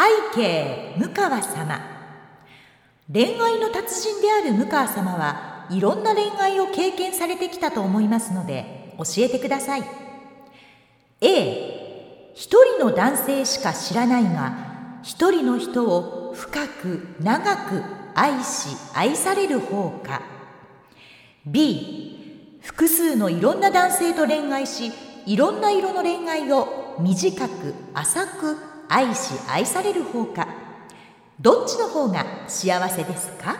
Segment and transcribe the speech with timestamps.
[0.00, 1.78] 背景向川様。
[3.12, 9.82] 恋愛の達人である向川様はいろんな恋愛を経験されてきたと思いますので教えてください。
[11.20, 17.82] A 一人の男性しか知らないが一人の人を深く長く
[18.14, 20.22] 愛し愛される方か。
[21.44, 24.92] B 複数のいろんな男性と恋愛し
[25.26, 30.48] いろんな色の恋愛を短く浅く愛し愛される方か。
[31.40, 33.56] どっちの方が幸せですか？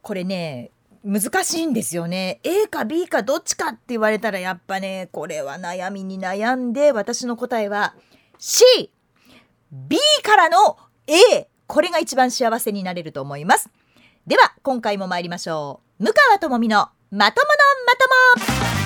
[0.00, 0.70] これね
[1.04, 2.40] 難しいんですよね。
[2.42, 7.94] A か B かどっちかって言われたらやっぱねこれは悩みに悩んで私の答えは
[8.38, 8.64] C
[9.70, 13.68] B からの A これが一番幸せになれると思います。
[14.26, 16.04] では今回も参りましょう。
[16.04, 18.79] 向川智美のまとものまとも。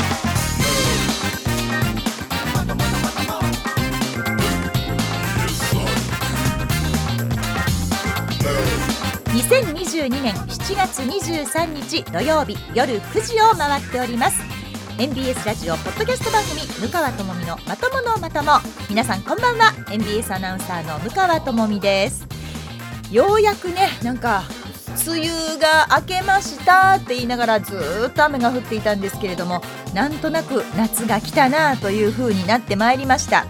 [9.45, 14.41] 2022年7月23日土曜日夜9時を回っております。
[14.98, 18.53] MBS ラジオポッドキャスト番組向川智美のまとものまとも。
[18.89, 19.75] 皆さんこんばんは。
[19.91, 22.27] MBS アナウンサーの向川智美です。
[23.11, 24.45] ようやくねなんか
[25.06, 27.77] 梅雨が明けましたって言いながらず
[28.09, 29.61] っと雨が降っていたんですけれども
[29.92, 33.45] なんとなく夏が来たなという風になってまいりました。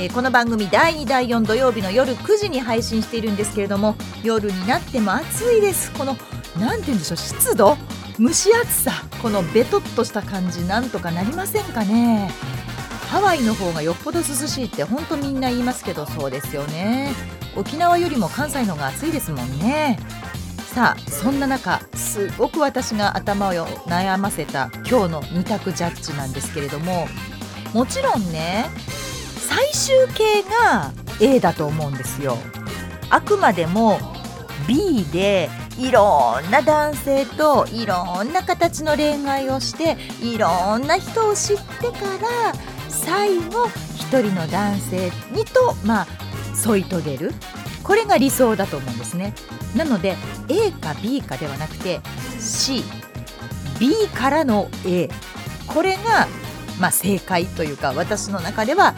[0.00, 5.90] えー、この番組第2第4土曜日の夜9時に配信しているんですけれども夜になっても暑いです。
[5.90, 6.16] この
[6.56, 7.76] 何て言うんでしょう湿度？
[8.16, 8.92] 蒸し暑さ。
[9.20, 12.30] このベトっとした感じなんとかなりませんかね。
[13.10, 17.12] ハワイの方がよっぽど涼しいって本当みんな言いますけどそうですよね。
[17.56, 19.98] 沖縄よりも関西の方が暑いですもんね。
[20.74, 23.52] さあそんな中すごく私が頭を
[23.88, 27.08] 悩ませた今日の2択ジャッジなんですけれども
[27.74, 28.66] もちろんね
[29.48, 32.36] 最終形が A だと思うんですよ。
[33.08, 33.98] あくまでも
[34.66, 42.52] B でいろんな男性といろんな形の恋愛をしていろんな人を知ってから
[42.90, 46.06] 最後一人の男性にとまあ
[46.54, 47.32] 添い遂げる。
[47.82, 49.32] これが理想だと思うんですね。
[49.74, 50.16] なので
[50.48, 52.00] A か B かではなくて
[52.38, 55.08] CB からの A
[55.66, 56.28] これが
[56.78, 58.94] まあ正解というか私の中では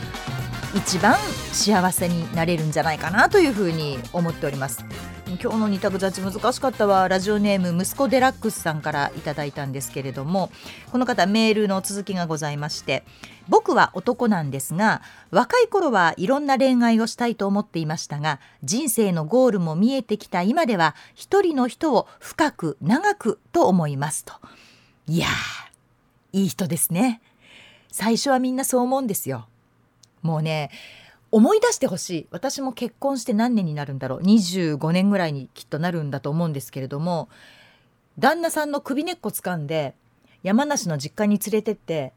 [0.73, 1.17] 一番
[1.53, 4.85] 幸せになれるんじゃないかなというふうに思っております。
[5.43, 7.09] 今日の二択ジャッジ難しかったわ。
[7.09, 10.51] ラジオネーム息子デラックスさんからいただいたんですけれども
[10.93, 13.05] この方メールの続きがございまして
[13.49, 24.35] 僕は男なんですが若い頃はいろんな恋愛をしたいと思っていましたが人生のゴールも見えてきた今では一人の人を深く長くと思いますと。
[25.09, 27.21] いやーいい人ですね。
[27.91, 29.50] 最初はみんなそう思うんですよ。
[30.23, 30.71] もうね
[31.31, 32.27] 思い出してほしい。
[32.31, 34.23] 私も結婚して何年になるんだろう。
[34.23, 37.29] 25年ぐらいにきっとなるんだと思うんですけれども
[38.19, 39.95] 旦那さんの首根っこ掴んで
[40.43, 42.13] 山梨の実家に連れてって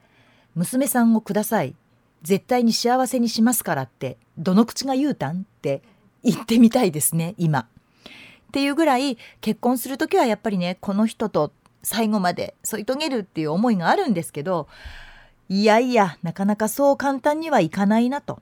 [0.56, 1.76] 娘さんをください。
[2.24, 5.82] 絶対に幸せにしますからってどの口が言うたんって
[6.24, 7.60] 言ってみたいですね今。
[7.60, 7.66] っ
[8.54, 11.52] ていうぐらい結婚する時はやっぱりねこの人と
[11.84, 14.68] 最後まで添い遂げるっていう思いがあるんですけど
[15.50, 18.42] いやいや、なかなかそう簡単にはいかないなと。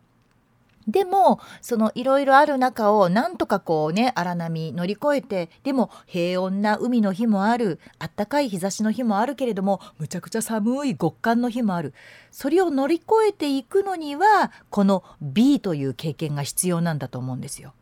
[0.88, 11.94] でもそのいろいろある中をなんとかこうね荒波乗り越えてでも平穏な海の日もあるあったかい日差しの日もあるけれどもむちゃくちゃ寒い極寒の日もある
[12.32, 17.74] それを乗り越えていくのにはこの B という経験が必要なんだと思うんですよ。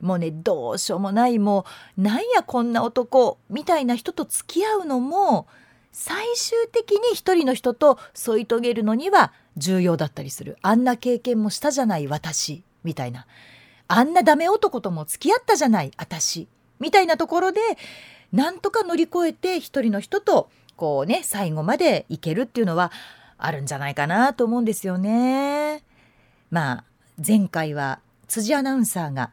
[0.00, 1.64] もうねどうしようもないも
[1.96, 5.46] うなんやこんな男みたいな人と付き合うのも
[5.94, 13.26] 最終的に一人の人と添い遂げるのには重要だったりするあんな経験もしたじゃない私みたいな
[13.86, 16.48] あんなダメ男とも付き合ったじゃない私
[16.80, 17.60] みたいなところで
[18.32, 22.90] なんとか乗り越えて一人の人とこうね最後までいけるっていうのは
[23.38, 25.84] あるんじゃないかなと思うんですよね。
[26.50, 26.84] まあ
[27.24, 29.30] 前回は辻アナウンサーが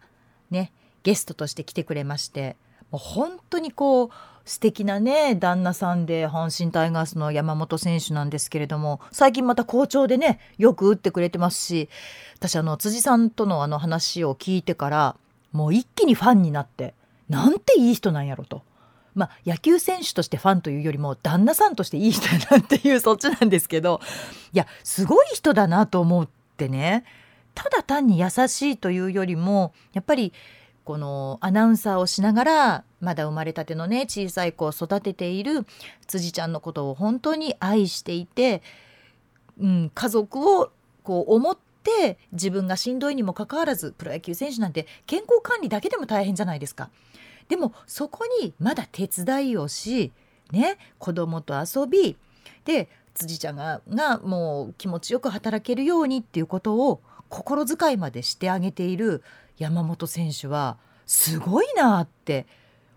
[0.52, 0.72] ね
[1.02, 2.56] ゲストとして来てくれまして
[2.92, 4.10] もう本当にこう
[4.46, 11.90] 素敵なね旦那さんで阪神タイガースの山本選手なんですけれども最近また好調でねよく打ってくれてますし
[12.38, 15.16] 私あの辻さんとのあの話を聞いてから
[15.52, 16.94] もう一気にファンになって
[17.30, 18.64] なんていい人なんやろと。
[19.14, 24.00] まあ、野球選手としてファンというよりも旦那さんとしていい人やなっていうそっちなんですけど
[24.54, 27.04] いやすごい人だなと思ってね
[27.54, 30.32] ただ単に優しいというよりもやっぱり
[30.84, 35.66] このアナウンサーをしながらまだ生まれたてのね小さい子を育てている
[36.08, 38.62] 辻ちゃんのことを本当に愛していて、
[39.60, 40.72] うん、家族を
[41.04, 46.90] こう思って自分がしんどいにもかかわらずプロ野球選手なんて健康管理だけでも大変じゃないですか。
[47.48, 50.12] でもそこにまだ手伝いをし、
[50.52, 52.16] ね、子供と遊び
[52.66, 59.24] で辻ちゃんががもう気持ちよく働けるようにっていうことを心遣いまでしてあげている
[59.62, 62.48] 山本選手はすごいなって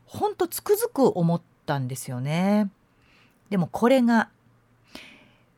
[0.06, 2.70] ほんとつくづく思ったんですよね。
[3.50, 4.30] でもこれが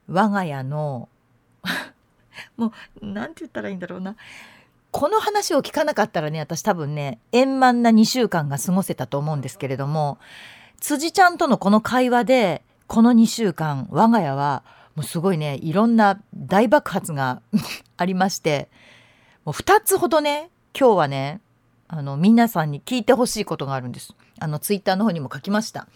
[0.08, 1.08] 我が家の
[2.56, 2.72] もう
[3.02, 4.16] 何て言ったらいいんだろうな
[4.90, 10.18] この話を聞かなかったらね私多分ね円満な2週間が過ごせたと思うんですけれども
[10.80, 14.64] 辻ちゃんとのこの会話でこの2週間我が家は
[14.94, 17.42] もうすごいねいろんな大爆発が
[17.96, 18.68] ありまして
[19.44, 21.40] もう2つほどね今日はね
[21.88, 24.14] あの皆さんに聞いてほしいことがあるんです。
[24.38, 25.88] あのツイッターの方にも書きました。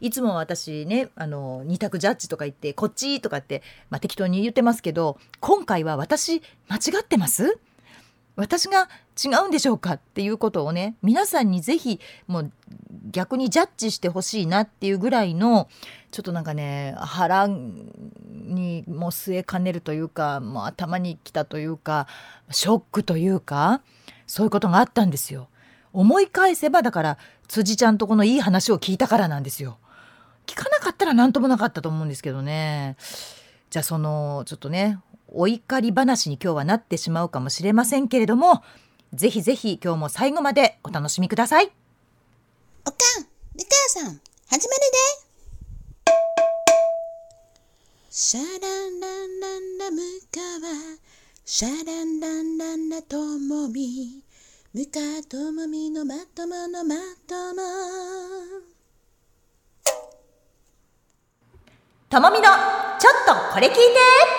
[0.00, 7.58] いつも私ねあの二択ジャッジとか言ってこっちとかって、まあ、適当に言ってますけど今回は私間違ってます？
[8.34, 8.90] 私が
[9.24, 12.52] 違うんでしょうかっていうことをね皆さんにぜひもう
[13.10, 15.68] 逆にジャッジしてほしいなっていうぐらいの
[16.10, 22.06] ちょっとなんかね腹にもう据えかねるというかもう頭にきたというか
[22.50, 23.80] ショックというか
[24.26, 25.48] そういうことがあったんですよ。
[25.92, 27.18] 思い返せばだから
[27.48, 29.78] 辻ちゃんとこのいい話を聞いたからなんですよ。
[30.46, 32.96] 聞かなかったら何ともなかったと思うんですけどね。
[33.70, 38.62] じゃあそのちょっとねお怒り話に今日はなってしまうかもしれませんけれども
[39.12, 41.70] ぜひぜひ今日も最後までお楽しみください
[42.84, 43.26] おかん
[43.56, 43.64] 美
[43.94, 44.80] 川さん始まる
[46.10, 46.16] で
[48.10, 50.00] シャランランランラム
[50.32, 50.72] カワ
[51.48, 54.20] シャランランランラともみ
[54.74, 54.98] ムカ
[55.30, 57.62] ともみのまとものまとも。
[62.10, 64.35] ともみのちょっとこれ聞いて。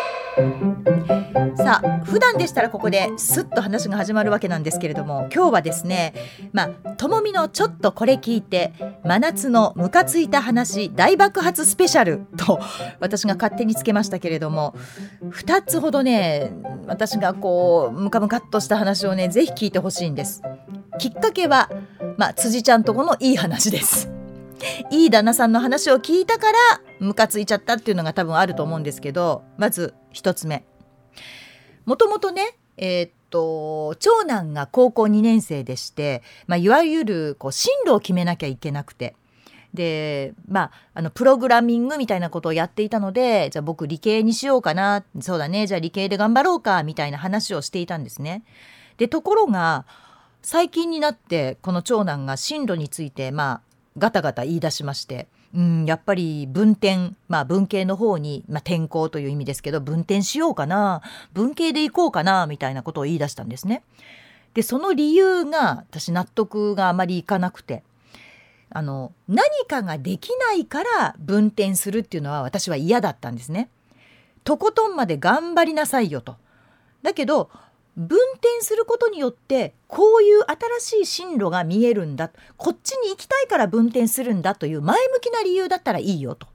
[1.58, 6.14] さあ普段でしたらここでスッと話が始まるわけなんですけれども今日はですね
[6.54, 8.74] まあともみのちょっとこれ聞いて
[9.04, 12.60] 真夏のムカついた話大爆発スペシャルと
[13.00, 14.76] 私が勝手につけましたけれども
[15.24, 16.54] 2つほどね
[16.86, 20.44] 私がこうムカムカっとした話をねぜひ聞いてほしいんです。
[21.00, 21.70] きっかけは
[22.18, 24.10] まあ辻ちゃんとこのいい話です。
[24.90, 26.58] いい旦那さんの話を聞いたから
[27.00, 30.64] ムカついちゃったっていうのが多分あると思うんですけどまず1つ目。
[31.88, 39.16] もともとね、えー、っと長男が高校2年生でして、まあ、いわゆるこう進路を決めなきゃいけなくて。
[39.74, 48.44] でまああのプログラミングみたいなことをやっていたのでじゃあ僕理系にしようかなそうだねじゃあ理系で頑張ろうかみたいな話をしていたんですね。
[48.96, 49.86] でところが
[50.42, 53.62] 最近になってこの長男が進路についてまあ
[53.98, 61.02] ガタガタ言い出しましてうん、やっぱり文転、まあ文系の方に、まあ転校という意味ですけど、文転しようかな、
[61.34, 63.84] 文系で行こうかな、みたいなことを言い出したんですね。
[64.54, 67.84] で、その理由が私納得があまりいかなくて、
[68.70, 73.70] あの、何かができないから文転するっていうのは私は嫌だったんですね。
[74.44, 76.36] とことんまで頑張りなさいよと。
[77.02, 77.50] だけど、
[77.98, 80.42] 分転することによってこういう
[80.80, 86.48] 新しい進路が見えるんだこっちに行きたいから分転するんだという前向きな理由だったらいいよと。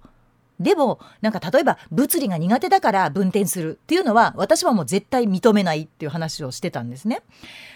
[0.61, 7.23] でもなんか例えば物理が苦手だから分転するっていうのは私はもう絶対認めないっていう話をしてたんですね。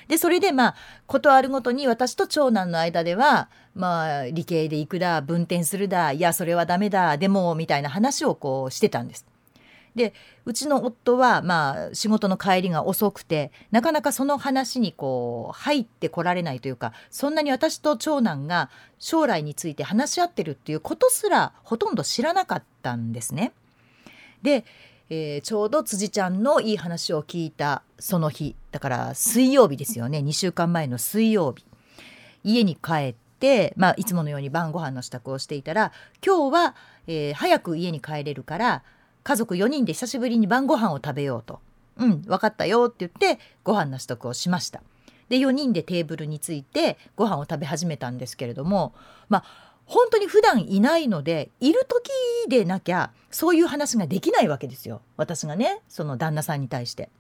[0.07, 0.75] でそれでまあ
[1.07, 9.27] ことあるごとに私と長男の間ではまあ理系で行くだ分転するだいやそれはダメだでもみたいな話をこうしてたんです。
[9.97, 10.13] で
[10.45, 23.53] うちの夫はまあ仕事の帰りが遅くてなかなかその話にこう入ってこられないというかそんなに私と長男が将来について話し合ってるっていうことすらほとんど知らなかったんですね。
[24.43, 24.67] で、
[25.09, 31.65] えー、ちょうど辻ちゃんのいい話を聞いたその日だから水曜日ですよね2週間前の水曜日
[32.45, 35.93] 家に帰って、まあ、いつものように晩ご飯の支度をしていたら
[36.25, 36.75] 今日は、
[37.07, 38.83] えー、早く家に帰れるから
[39.27, 41.59] 家族4人で久しぶりに晩ご飯を食べようと。
[41.97, 44.85] うん、分かったよって言ってご飯の支度をしました。
[45.29, 48.95] で4人でテーブルについてご飯を食べ始めたんですけれども
[49.29, 52.09] まあ本当に普段いないのでいる時
[52.49, 57.11] でなきゃそういう話ができないわけですよ私がねその旦那さんに対して。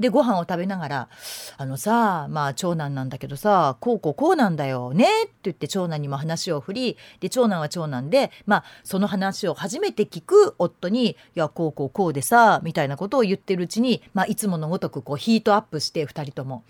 [0.00, 1.08] でご飯を食べながら
[1.56, 16.64] 「あのさまあ長男なんだけどさこうこうこうなんだよね」って言って長男にも話を振りで長男は長男でまあその話を初めて聞く夫に「いやこうこうこうでさ」みたいなことを言ってるうちに、まあ、いつものごとくこうヒートアップして2人とも。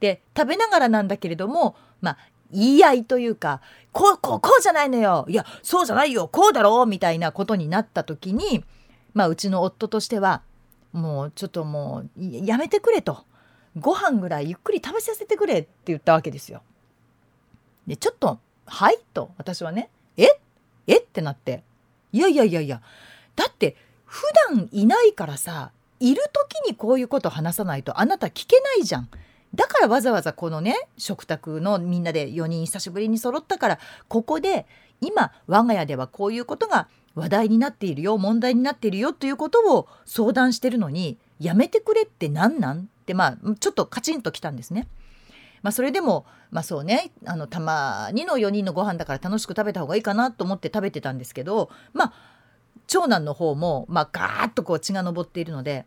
[0.00, 2.18] で食べながらなんだけれどもまあ
[2.52, 3.60] 言い合いというか
[3.92, 8.64] こうこうこうじゃないのよいやそうじゃないよこうだろうみたいなことになった時に
[9.14, 10.42] まあうちの夫としては
[10.92, 13.24] もうちょっともうやめてくれと。
[13.78, 16.62] ご飯ぐらいゆっくり食べさせてくれって言ったわけですよ。
[17.86, 20.28] でちょっと「はい」と私はね「え？
[20.86, 20.98] え？
[20.98, 21.62] ってなって。
[22.12, 22.80] いやいやいやいや。
[23.34, 23.76] だって
[24.06, 29.08] 普段いないからさいる時にこういうこと話さないとあなた聞けないじゃん。
[29.54, 33.78] だからわざわざこのね食卓のみんなで4人久しぶりに揃ったから
[34.08, 34.66] ここで
[35.00, 42.78] 今我が家ではこういうことが話題になっているよ問題になっているよということを相談してるのにやめてくれって何なん？
[42.82, 44.86] ってまあちょっとカチンときたんですね。
[45.62, 52.12] まあ、それでもまあそうねあのたまにの4人のご飯だから楽しく食べた方がいいかなと思って食べてたんですけどまあ
[52.86, 55.86] 長男の方もまあガーッとこう血が上っているので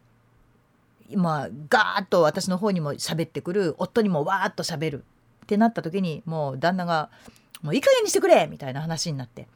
[1.15, 5.05] まあガーッと私の方にも喋ってくる夫にもわーっと喋る
[5.43, 7.09] ってなった時にもう旦那が
[7.61, 9.47] 「もういい加減にしてくれ!」みたいな話になって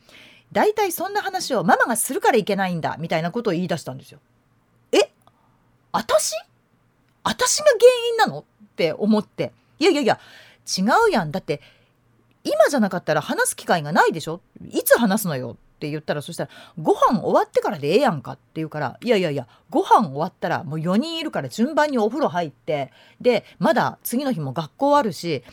[0.53, 4.19] 大体そんな話をママがするからいけないんだみたいなことを言い出したんですよ。
[4.93, 5.11] え？
[5.91, 6.35] 私？
[7.23, 7.77] 私が原
[8.11, 8.39] 因なの？
[8.39, 8.43] っ
[8.75, 9.51] て思って。
[9.79, 10.19] いやいやいや
[10.77, 11.31] 違うやん。
[11.31, 11.59] だって
[12.43, 14.39] 今じゃなかったら話す機会がないでしょ？
[14.69, 15.57] いつ話すのよ？
[15.57, 16.49] って言ったらそしたら
[16.81, 25.43] 「ご飯終わってからでええやんか」って言うから「いやいやいやご飯終わったらもう4人いるから順番にお風呂入ってでまだ次の日も学校あるし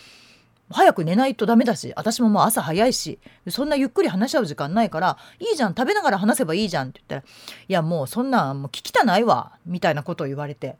[0.73, 7.33] 早く寝ないとダメだし私ももう朝早いしそんなゆっくり話し合う時間ないからいいじゃん食べながら話せばいいじゃんって言ったら
[7.69, 10.77] 「いやもうそんなんもう聞きたないわ」みたいなことを言われて。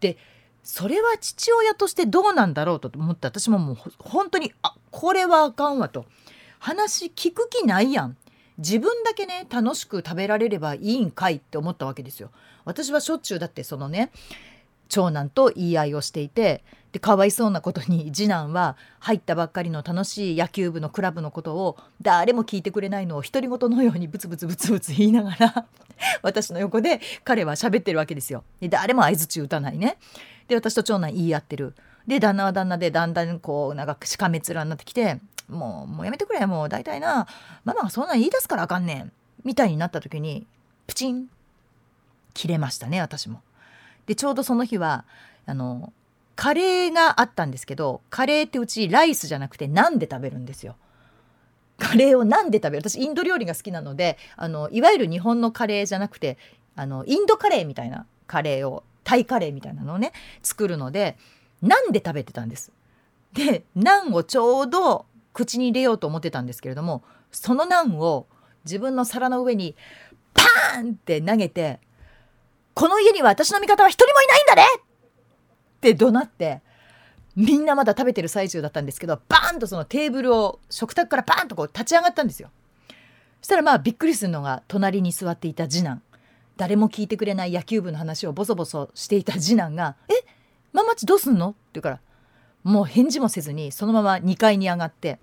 [0.00, 0.16] で
[0.64, 6.06] それは父親としてどうなんだろうと思って私ももう本当にあこれはあかんわと。
[6.60, 8.16] 話聞く気ないやん。
[8.58, 12.30] 自分だけね楽しく食べられればいいんかいって思ったわけですよ。
[12.64, 14.12] 私はしょっちゅうだってそのね
[14.92, 25.66] 長男と言い合いをしていてでかわいそうなことに次男は入ったばっかりの楽しい野球部のクラブのことを誰も聞いてくれないのを独り言のようにブツブツブツブツ言いながら
[26.20, 28.44] 私の横で彼は喋ってるわけですよ。
[28.60, 29.96] で誰も相づち打たないね。
[30.48, 31.74] で私と長男言い合ってる。
[32.06, 35.18] で旦那は旦那でだんだんこうなんかしかめ面になってきて
[35.48, 37.26] もうもうやめてくれもう大体な
[37.64, 39.12] ママがそんなん言い出すからあかんねん
[39.44, 40.46] みたいになった時に
[40.86, 41.28] プチン
[42.34, 43.40] 切れましたね私も。
[44.06, 45.04] でちょうどその日は
[45.46, 45.92] あの
[46.34, 50.76] カレーがあったんですけどカレーってうちライスじゃなくてナンで食べるんですよ。
[51.78, 52.88] カレーをナンで食べる？
[52.88, 56.38] 私インド料理が好きなのであのいわゆる日本のカレーじゃなくて
[56.76, 61.16] あのインドカレーみたいなカレーをタイカレーみたいなのをね作るので
[61.60, 62.72] ナンで食べてたんです？
[63.32, 68.26] でナンをちょうど口に入れようと思ってたんですけれどもそのナンを
[68.64, 69.74] 自分の皿の上に
[70.34, 71.80] パーンって投げて
[72.74, 76.62] 「この家には私の味方は一人もいないんだね!」って怒鳴って
[77.34, 82.50] みんなまだ食べてる最中だったんですけどバーンとそのテーブルを食卓からバーンとこう立ち上がったんですよ。
[83.40, 86.00] そしたらまあびっくりするのが隣に座っていた次男
[86.56, 90.12] 誰も聞いてくれない野球部の話をボソボソしていた次男が「え？
[90.72, 92.00] ママちどうすんの?」って言うから
[92.62, 95.18] もう返事もせずにそのまま2階に上がって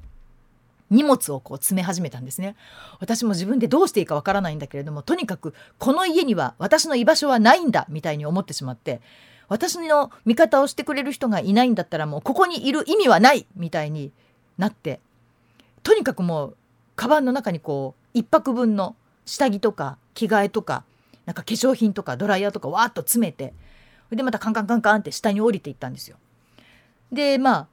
[0.90, 2.56] 荷物をこう詰め始めたんですね
[3.00, 9.02] 私も自分でどうしていいかわからないんだけれどもとにかくこの家には私の居場所はないんだみたいに思ってしまって
[9.48, 14.12] 私の味方をしてくれる人がいないんだったらもうここにいる意味はないみたいに
[14.58, 15.00] なって
[15.84, 16.58] とにかくもう
[16.96, 20.84] カバンの中にこう1泊分の下着とか着替えとか
[21.26, 23.54] なんか化粧品とかドライヤーとかわーっと詰めて
[24.12, 26.18] でまたカンカンカンカンって下に降りていったんですよ。
[27.12, 27.68] でまあ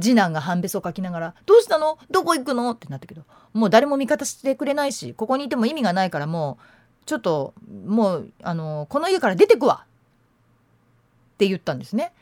[0.00, 1.98] 次男が半べそかきながら「どうしたの？
[2.10, 3.22] どこ行くの?」ってなったけど
[3.52, 7.52] もう誰も味方してくれないしここにいても意味がないからもうちょっと
[7.86, 12.12] もうあのこの家から出てくわって言ったんですね。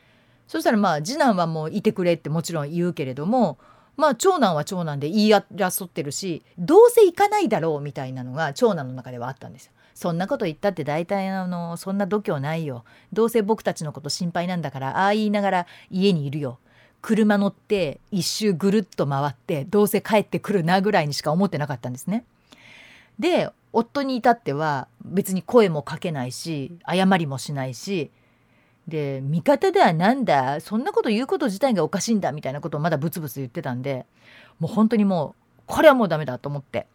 [0.47, 3.57] そしたらまあ次男はもういてくれってもちろん言うけれども
[3.95, 9.71] まあ長男は長男で言い争ってるしどうせ行かないだろうみたいなのが長男の中ではあったんですよ。
[9.93, 12.83] そんなこと言ったって大体あのそんな度胸ないよ。
[13.13, 16.57] どうせ僕たちのこと心配なんだからああ言いながら家にいるよ。
[17.01, 22.25] 車乗って一周ぐるっと回ってどうせ帰ってくるなぐらいにしか思ってなかったんですね。
[23.19, 28.11] で夫に至っては別に声もかけないし謝りもしないし
[28.87, 34.05] で味方ではなんだそんなこと言うこと自体がおかしいんだみたいなことをまだブツブツ言ってたんで
[34.59, 36.87] もう本当にもうこれはもうダメだと思って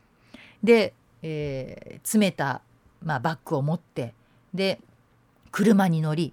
[0.62, 2.60] で、えー、詰めた、
[3.02, 4.12] まあ、バッグを持って
[4.52, 4.80] で
[5.52, 6.32] 車に乗り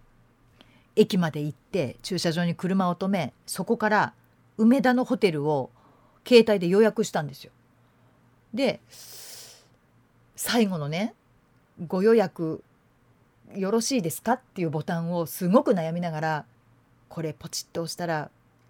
[0.95, 4.13] 駅まで行って駐車場に車を止めそこから
[4.57, 5.71] 梅田のホテルを
[6.27, 7.51] 携帯で予約したんですよ。
[8.53, 8.79] で
[10.35, 11.13] 最後のね
[11.87, 12.63] ご予約
[13.55, 16.45] よろしいですかっていうボタンをすごく悩みながら
[17.09, 18.29] これポチッと押したら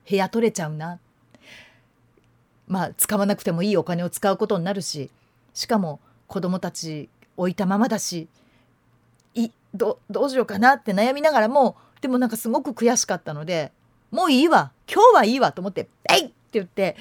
[0.09, 0.99] 部屋取れちゃうな
[2.67, 5.09] まあ使わなくてもいいお金を使うことになるし
[5.53, 8.27] しかも子供たち置いたままだし
[9.35, 13.71] いどどうしようかなって悩みながらもでもなんかすごく悔しかったので
[14.11, 16.97] もういいわ今日はいいわと思って「えい!」って言って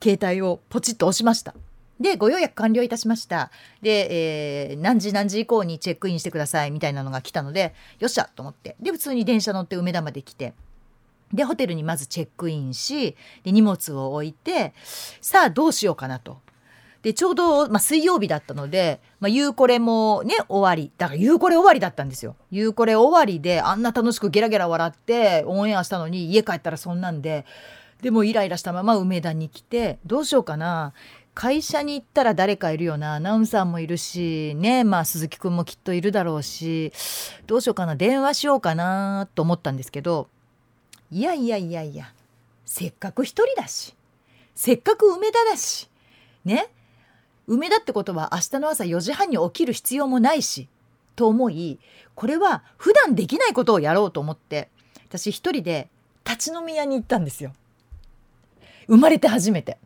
[0.00, 1.52] 携帯をポチッと押しました。
[1.98, 3.50] でご予約完了いたしました
[3.80, 10.52] で、えー、何時何時以降にチェックインしてくださいみたいなのが来たのでよっしゃと思ってで普通に電車乗って梅田まで来て
[11.32, 14.74] でホテルにまずチェックインしで荷物を置いて
[15.22, 16.38] さあどうしようかなと。
[17.06, 20.90] でちょうど、まあ、水曜日だったので、まあ、ゆうこれもね終わり。
[20.98, 22.34] だからゆうこれ終わりだったんですよ。
[22.50, 27.46] ゆうこれ終わりであんな楽しくゲラゲラ笑ってオンエアしたのに家帰ったらそんなんで
[28.02, 30.94] でもイライラしたまま梅田に来てどうしようかな。
[31.32, 33.14] 会社に行ったら誰かいるよな。
[33.14, 34.82] アナウンサーもいるしね。
[34.82, 36.92] まあ鈴木くんもきっといるだろうし
[37.46, 37.94] どうしようかな。
[37.94, 40.26] 電話しようかなと思ったんですけど
[41.12, 42.12] いやいやいやいや
[42.64, 43.94] せっかく一人だし
[44.56, 45.88] せっかく梅田だし
[46.44, 46.66] ね。
[47.46, 50.68] 梅田ってことは明日の朝4時半に起きる必要もないし
[51.14, 51.78] と思い
[52.14, 54.68] これは普段できないことをやろうと思って
[55.08, 55.88] 私一人で
[56.24, 57.52] 立ち飲み屋に行ったんですよ
[58.88, 59.78] 生まれて初めて。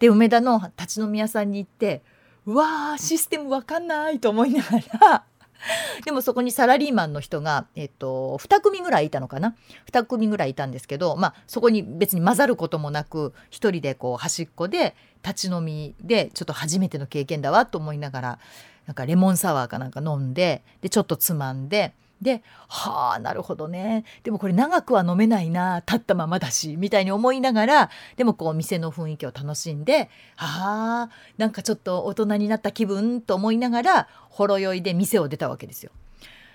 [0.00, 2.02] で梅田の立ち飲み屋さんに行って
[2.46, 5.24] うわーシステムわかんないと思いながら
[6.04, 9.54] でもそこにサラリーマンの人が、えっと、2組ぐらいいたのかな
[9.92, 18.38] ？2組ぐらいいたんですけど、まあ、そこに別に混ざることもなく1人でこう端っこで立ち飲みでちょっと初めての経験だわと思いながら
[18.86, 24.04] なんかレモンサワーかなんか飲んででちょっとつまんでではあなるほどね。
[24.24, 35.92] でもこれ長くは飲めないな立ったままだしみたいに思いながらでもこう店の雰囲気を楽しんではあなんかちょっと大人になった気分と思いながらほろ酔いで店を出たわけですよ。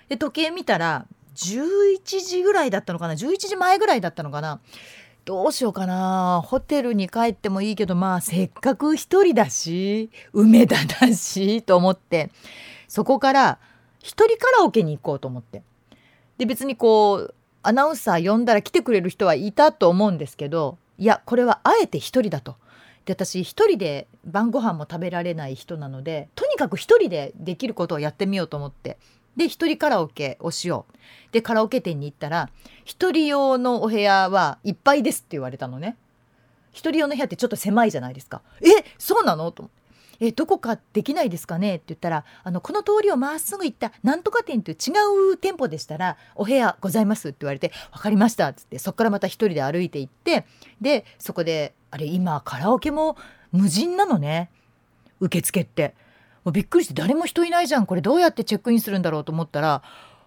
[0.08, 4.60] で時計見たら11時ぐらいだったのかな？11時前ぐらいだったのかな？
[5.26, 6.40] どうしようかな。
[6.46, 12.30] ホテルに帰ってもいいけどまあせっかく一人だし梅田だしと思って。
[12.86, 13.58] そこから
[13.98, 15.64] 一人カラオケに行こうと思って。
[16.38, 22.54] で別にこうアナウンサー呼んだら来てくれる人はいたと思うんですけどいやこれはあえて一人だと。
[23.04, 28.96] で私一人で晩ご飯も食べられない人なのでとにかく一人でできることをやってみようと思って。
[29.36, 30.96] で一人カラオケをしよう。
[31.32, 32.48] でカラオケ店に行ったら
[32.84, 35.96] 一人用のお部屋はいっぱいですって言われたのね。
[36.72, 38.42] 一人用の部屋ってちょっと狭いじゃないですか。
[38.60, 38.66] え
[38.98, 39.50] そうなの？
[39.50, 39.76] と思って。
[40.18, 41.74] えどこかできないですかね？
[41.74, 50.46] って言ったらあのこの通りをまっすぐ行ったなんとか店という違う店舗でしたらお部屋ございますって言われて分かりましたっつってそこからまた一人で歩いて行って
[50.80, 53.18] でそこであれ今カラオケも
[53.52, 54.50] 無人なのね。
[55.20, 55.94] 受付って。
[56.50, 59.82] びっくりして誰も人いないじゃんこれどうやってチェックインするんだろうと思ったら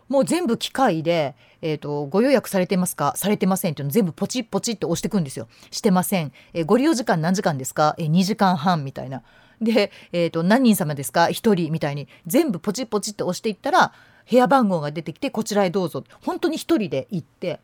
[0.10, 5.48] もう全部機械で、えーと、ご予約されてますかされてませんっていうの全部ポチッポチッと押してくんですよ。
[5.70, 6.32] してません。
[6.54, 9.22] えー、ご利用時間何時間ですか、えー、2時間半みたいな。
[9.62, 13.94] で、えーと、何人様ですか？1人みたいに全部ポチッポチって押していったら
[14.30, 17.60] 部屋番号が出てきてこちらへどうぞ本当に1人で行って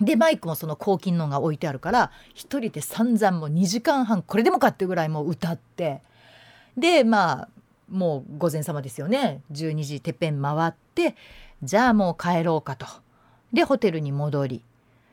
[0.00, 6.02] でマイクもその抗菌のが置いてあるから1人で散々もう2時間半これでもかっていうぐらいもう歌って
[6.76, 7.48] でまあ
[7.88, 9.42] もう午前様ですよね。
[9.52, 11.16] 12時てっぺん回って
[11.62, 12.86] じゃあもう帰ろうかと。
[13.52, 14.62] でホテルに戻り。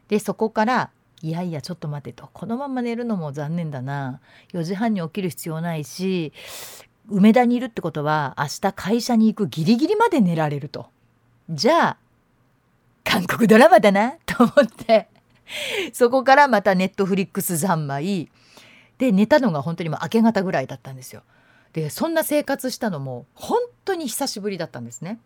[0.08, 0.90] でそこから
[1.22, 2.30] いやいやちょっと待てと。
[2.34, 4.20] このまま寝るのも残念だな。
[4.54, 6.34] 4時半に起きる必要ないし
[7.10, 10.88] 梅田にいるってことは明日会社に行くギリギリまで寝られると。
[11.50, 11.98] じゃあ
[13.04, 14.16] 韓国ドラマだな。
[14.26, 15.10] と思って。
[15.94, 18.30] そこからまたネットフリックス三昧。
[18.98, 21.24] で寝たのが本当にもう明け方ぐらいだったんですよ。
[21.74, 25.20] でそんな生活したのも本当に久しぶりだったんですね。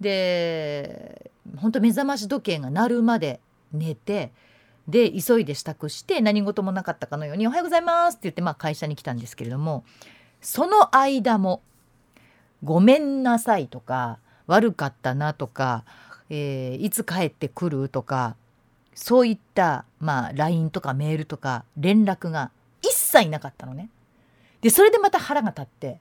[0.00, 3.40] で本当目覚まし時計が鳴るまで
[3.72, 4.32] 寝て
[4.88, 9.84] で急いで支度して何事もなかったかのように「おはようございます」って言って、まあ、会社に来たんですけれども
[10.40, 11.62] その間も
[12.64, 15.84] 「ごめんなさい」とか「悪かったな」とか、
[16.30, 18.36] えー、いつ帰ってくる?」とか
[18.94, 22.50] そういった、まあ、LINE とかメールとか連絡が
[22.82, 23.90] 一切なかったのね。
[24.60, 26.00] でそれでまた腹が立って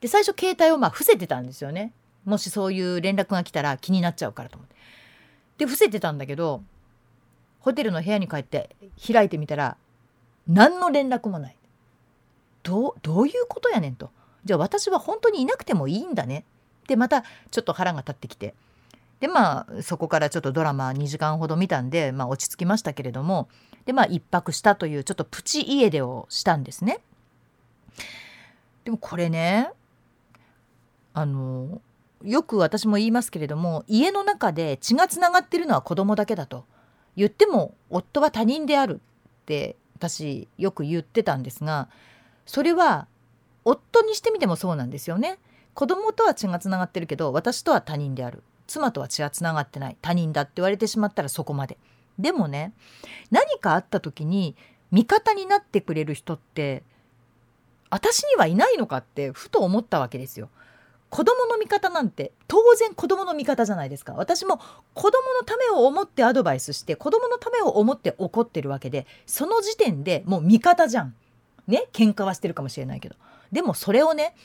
[0.00, 1.92] で最初携帯をまあ伏せてたんですよね。
[2.24, 4.76] もしそういう連絡が来たら気になっちゃうからと思って。
[5.58, 6.62] で伏せてたんだけど
[7.60, 8.76] ホテルの部屋に帰って
[9.12, 9.76] 開いてみたら
[10.46, 11.56] 何の連絡もない
[12.62, 14.10] どうどういうことやねんと
[14.44, 16.44] じゃあ私は本当にいなくてもいいんだね
[16.86, 18.54] でまたちょっと腹が立ってきて
[19.18, 23.48] でまあそこからちょっとドラマ2時間ほど見たんで、まあ、落ち着きましたけれども
[23.86, 27.00] でまあ一泊したというちょっとプチ家出をしたんですね。
[28.84, 29.70] でもこれね
[31.14, 31.80] あの
[32.24, 36.64] よく私も言いますけれども家の中で血がつながってるのは子供だけだと。
[37.16, 41.88] 言っても夫は他人であるって私よく言ってたんですが
[42.44, 43.06] それは
[43.64, 45.38] 夫にしてみてもそうなんですよね。
[45.72, 51.76] 子供とは血がつながってるけど私とは他人である妻とは血はつながってない他人だって言われてしまったらそこまで
[52.18, 52.72] でもね
[53.30, 54.56] 何かあった時に
[54.90, 56.82] 味方になってくれる人って
[57.96, 60.50] 私にはいないのかってふと思ったわけですよ。
[61.08, 64.12] 子供の味方なんて当然子供の味方じゃないですか。
[64.12, 64.60] 私も
[64.92, 71.14] 子供のためを思ってアドバイスして子供のためを思って怒ってるわけでその時点でもう味方じゃん。
[71.66, 73.16] ね喧嘩はしてるかもしれないけど。
[73.50, 74.36] でもそれをね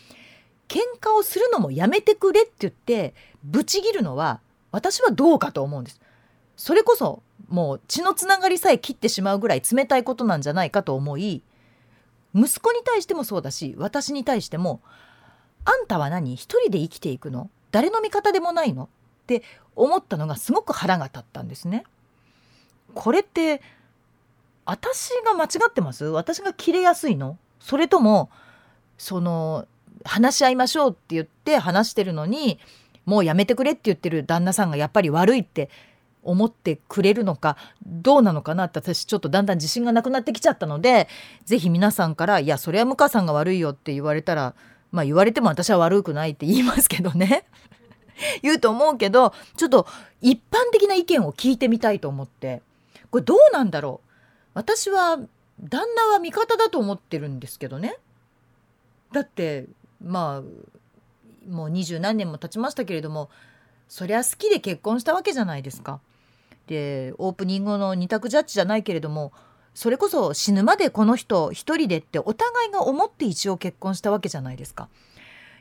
[0.70, 4.40] 喧嘩をするのもやめてくれって言ってブチギるのは
[4.72, 6.00] 私はどうかと思うんです。
[6.56, 11.44] それこそもう血のつながりさえ切ってしまうぐらい冷たいことなんじゃないかと思い
[12.34, 14.82] 息子に対してもそうだし私に対しても
[15.66, 16.36] あんたは何？
[16.36, 17.50] 一人で生きていくの？
[17.72, 18.86] 誰の味方でもないの？
[18.86, 18.88] っ
[19.28, 19.44] て
[19.76, 21.84] 思ったのがすごく腹が立ったんですね。
[22.94, 23.62] これって
[24.66, 26.06] 私が間違ってます？
[26.06, 27.38] 私が切れやすいの？
[27.60, 28.30] それとも
[28.98, 29.68] その
[30.04, 32.60] 話し合いましょうって言って話してるのに
[33.06, 35.70] もうやめてくれって言ってる旦那さんがやっぱり悪いって
[36.24, 41.08] 思ってくれるのかどうなのかなって私ちょっとだんだん自信がなくなってきちゃったので
[41.46, 44.54] 是非皆さんから「いやそれは向川さんが悪いよ」って言われたら
[44.92, 47.46] まあ言われても私は悪くないって言いますけどね。
[48.44, 49.88] 言うと思うけどちょっと
[50.22, 52.62] 一般的な意見を聞いてみたいと思って。
[53.10, 54.10] これどうなんだろう？
[54.54, 55.18] 私は
[55.60, 57.98] 旦那は味方だと思ってるんですけどね。
[59.12, 59.66] だって
[60.04, 63.30] まあもう二十何年も経ちましたけれども
[63.88, 66.00] そりゃ好きで結婚したわけじゃないですか。
[66.72, 69.34] でオープニングの二択ジャッジじゃないけれども
[69.74, 74.88] それこそ死ぬまでこの人一人でってお互いが思って一応結婚したわけじゃないですか。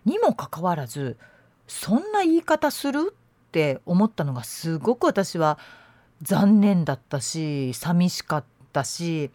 [0.04, 1.18] にもかかわらず
[1.66, 3.14] そんな言い方するっ
[3.50, 5.58] て思ったのがすごく私は
[6.22, 9.32] 残念だったし寂しかったし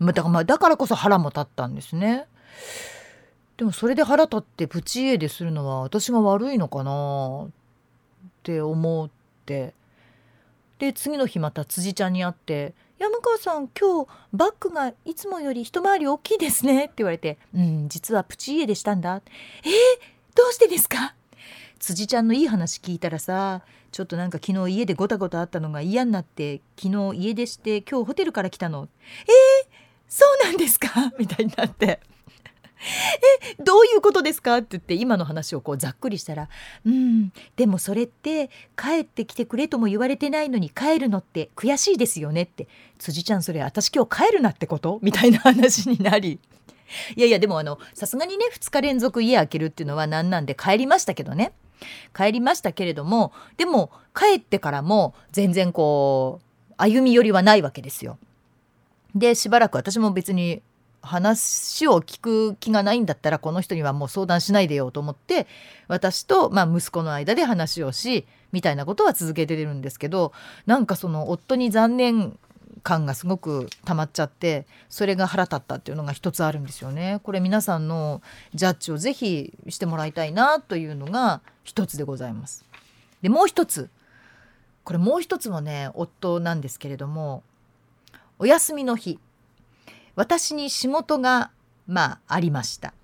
[0.00, 2.26] だからだからこそ腹も立ったんですね。
[3.56, 7.50] でもそれで腹立ってプチ家でするのは私が悪いのかなっ
[8.42, 9.10] て思っ
[9.46, 9.72] て
[10.78, 19.20] で次の日また辻ちゃんに会って山川さん今日バッグがいつもより一回り大きいですね」って言われて「うん実はプチ家でしたんだ」
[19.64, 21.14] 「えー、どうしてですか?」
[21.78, 28.88] 辻ちゃんのいい話聞いたらさちょっとなんか昨日家でごたごたあったのが嫌になって昨日家出して今日ホテルから来たの
[29.26, 29.74] えー、
[30.08, 30.88] そうなんですか？
[31.18, 32.00] みたいになって
[32.84, 36.48] えどういうことですか?」って言って今の話をこうざっくりしたら
[36.84, 42.68] 「うんでもそれって帰ってきてくれとも言われてないのに帰るのって悔しいですよね」って
[42.98, 46.38] 「辻ちゃんそれ私今日帰るなってこと?」みたいな話になり。
[47.16, 51.52] いやいやでもあのさすがにね2日連続家開けるっていうのは何なんで帰りましたけどね
[52.16, 58.18] 帰りましたけれどもでも帰ってからも全然こう歩み寄りはないわけですよ。
[59.14, 60.60] でしばらく私も別に
[61.04, 65.46] 話を聞く気がないんだったらこの人にはもう相談しないでよと思って
[65.88, 70.32] 私と、まあ、息子の間で話をしみたいなことは続けてるんですけど
[70.66, 72.38] なんかその夫に残念
[72.82, 77.20] 感がすごく溜まっちゃってそれが腹立ったっていうのが一つあるんですよね。
[77.22, 78.20] これ皆さんの
[78.54, 82.64] ジャッジをぜひしてもらいたいなというのが一つでございます。
[83.22, 83.88] でもう一つ
[84.84, 87.42] これもう一つもね夫なんですけれども
[88.38, 89.18] お休みの日
[90.16, 91.50] 私に仕事が
[91.86, 92.94] まあありました。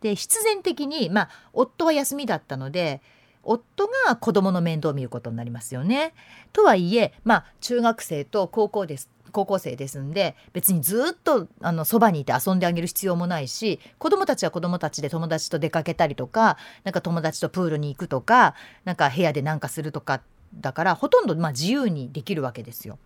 [0.00, 3.02] で必然的にまあ夫は休みだったので
[3.42, 6.14] 夫が子供の面倒を見ることになりますよね。
[6.52, 20.20] とはいえまあ中学生と高校です高校生ですんで別にずっとあのそばにいて遊んであげる必要もないし子供たちは子供たちで友達と出かけたりとかなんか友達とプールに行くとかなんか部屋で何かするとか
[20.54, 22.98] だからほとんどまあ自由にできるわけですよ。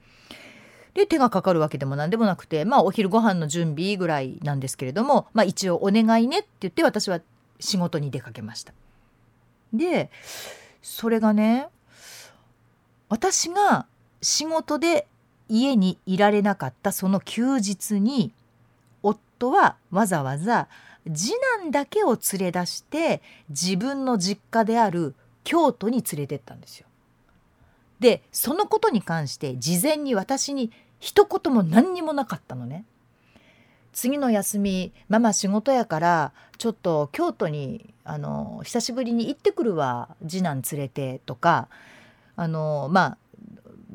[0.95, 7.21] で手がかかるわけでも何でもなくてまあお昼ご飯の準備ぐらいなんですけれども、まあ、一応お願いねって言って私は
[7.61, 8.73] 仕事に出かけました。
[9.73, 10.11] で
[10.83, 11.69] それがね
[13.09, 13.87] 私が
[14.23, 15.07] 仕事で
[15.49, 18.33] 家にいられなかったその休日に
[19.03, 20.69] 夫はわざわざ
[21.13, 26.87] 次男だけを連れ出して自分の実家である京都に連れてったんですよ。
[28.01, 30.71] でそのことに関して事前に私に
[31.05, 32.87] 一言も何にもなかったのね。
[33.93, 41.69] 次の休みママ仕事やからちょっと京都にあの久しぶりに行ってくるわ次男連れてとか
[42.35, 43.19] あのまあ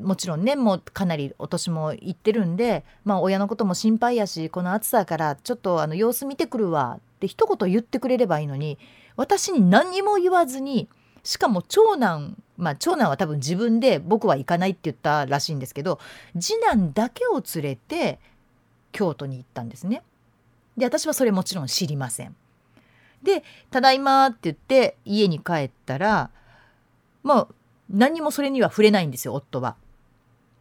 [0.00, 8.78] もちろんねもうかなりお年もいってるんで、まあ、親のことも心配やしこの暑さからちょっとあの様子見てくるわって一言言ってくれればいいのに
[9.16, 10.88] 私に何にも言わずに
[11.24, 15.98] しかも長男まあ長男は多分自分で僕は行かないって言ったらしいんですけど
[16.38, 18.18] 次男だけを連れて
[18.92, 20.02] 京都に行ったんですね。
[20.76, 22.36] で私はそれもちろん知りません。
[23.22, 26.30] で「ただいま」って言って家に帰ったら
[27.22, 27.48] まあ
[27.90, 29.76] 何もそれには触れないんですよ夫は。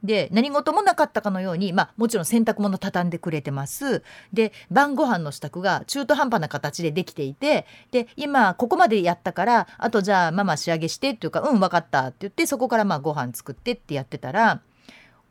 [0.03, 14.61] で何事もなかったかのように、まあ、もちろん洗濯物畳んでくれてますで晩ご飯の支度が中途半端な形でできていてで今ここまでやったからあとじゃあママ仕上げしてっていうかうん分かったって言ってそこからまあご飯作ってってやってたら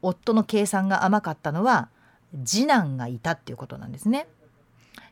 [0.03, 1.89] 夫の計算が甘かったのは
[2.45, 4.29] 次男がいたっていうことなんですね。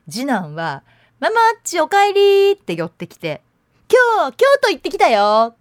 [0.09, 0.83] 次男は
[1.19, 3.43] 「ママあっちおかえり」って寄ってきて
[3.91, 5.57] 「今日京都行ってきたよ」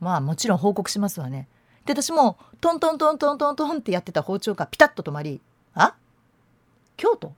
[0.00, 1.48] まあもちろん報告しますわね。
[1.84, 5.40] で私もトントントントントントンってやってた包丁がピタッと止まり
[5.74, 5.94] 「あ？
[6.96, 7.34] 京都？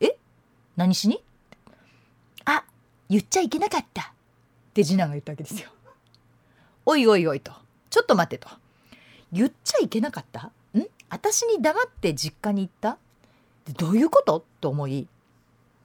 [0.00, 0.16] え？
[0.76, 1.22] 何しに?」
[2.44, 2.64] あ
[3.08, 4.04] 言っちゃいけなかった」っ
[4.74, 5.70] て次男が言ったわけですよ。
[6.84, 7.52] おいおいおいと。
[7.90, 8.48] ちょっと待ってと。
[9.32, 10.52] 言っちゃいけなかった？
[10.78, 10.86] ん？
[11.08, 12.98] 私に黙って実家に行った？
[13.76, 14.44] どういうこと？
[14.60, 15.08] と思い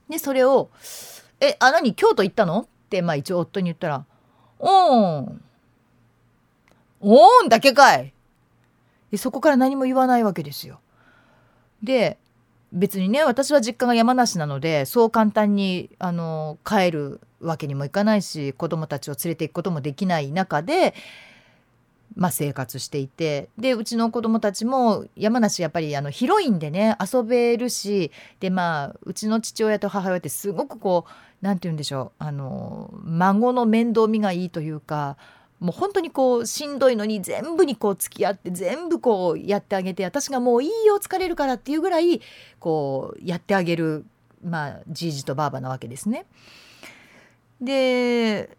[0.10, 0.70] でそれを
[1.42, 1.96] 「えあ何？
[1.96, 4.06] 京都行ったの?」ってまあ一応夫に言ったら
[4.60, 5.44] 「おん。
[7.02, 8.14] おーんだけかい
[9.18, 10.80] そこから何も言わないわけですよ。
[11.84, 12.18] で
[12.72, 20.94] 別にね私は実家が山梨なのでそう簡単にあの帰るわけにもいかないし子供たちを連れて行くこともできない中で、
[22.16, 31.12] まあ、生活していてでうちの子供たちも山梨やっぱりあの広いんでね遊べるしでまあうちの父親と母親ってすごくこう
[31.42, 35.18] 何て言うんでしょうあの孫の面倒見がいいというか
[35.62, 42.20] もう本当にこうしんどいのに全部にこう付き合って全部こうやってあげて私がもういいよ疲れるからっていうぐらい
[42.60, 44.04] こうやってあげる
[44.44, 46.26] まあじいじとばあばなわけですね。
[47.62, 48.58] で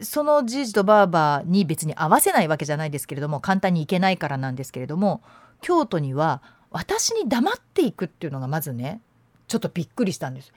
[0.00, 5.20] そのじいじとばあばに別に合わせないわけじゃないですけれども簡単に行けないからなんですけれども
[5.60, 9.02] 京都には私に黙っていくっていうのがまずね
[9.48, 10.52] ちょっとびっくりしたんです。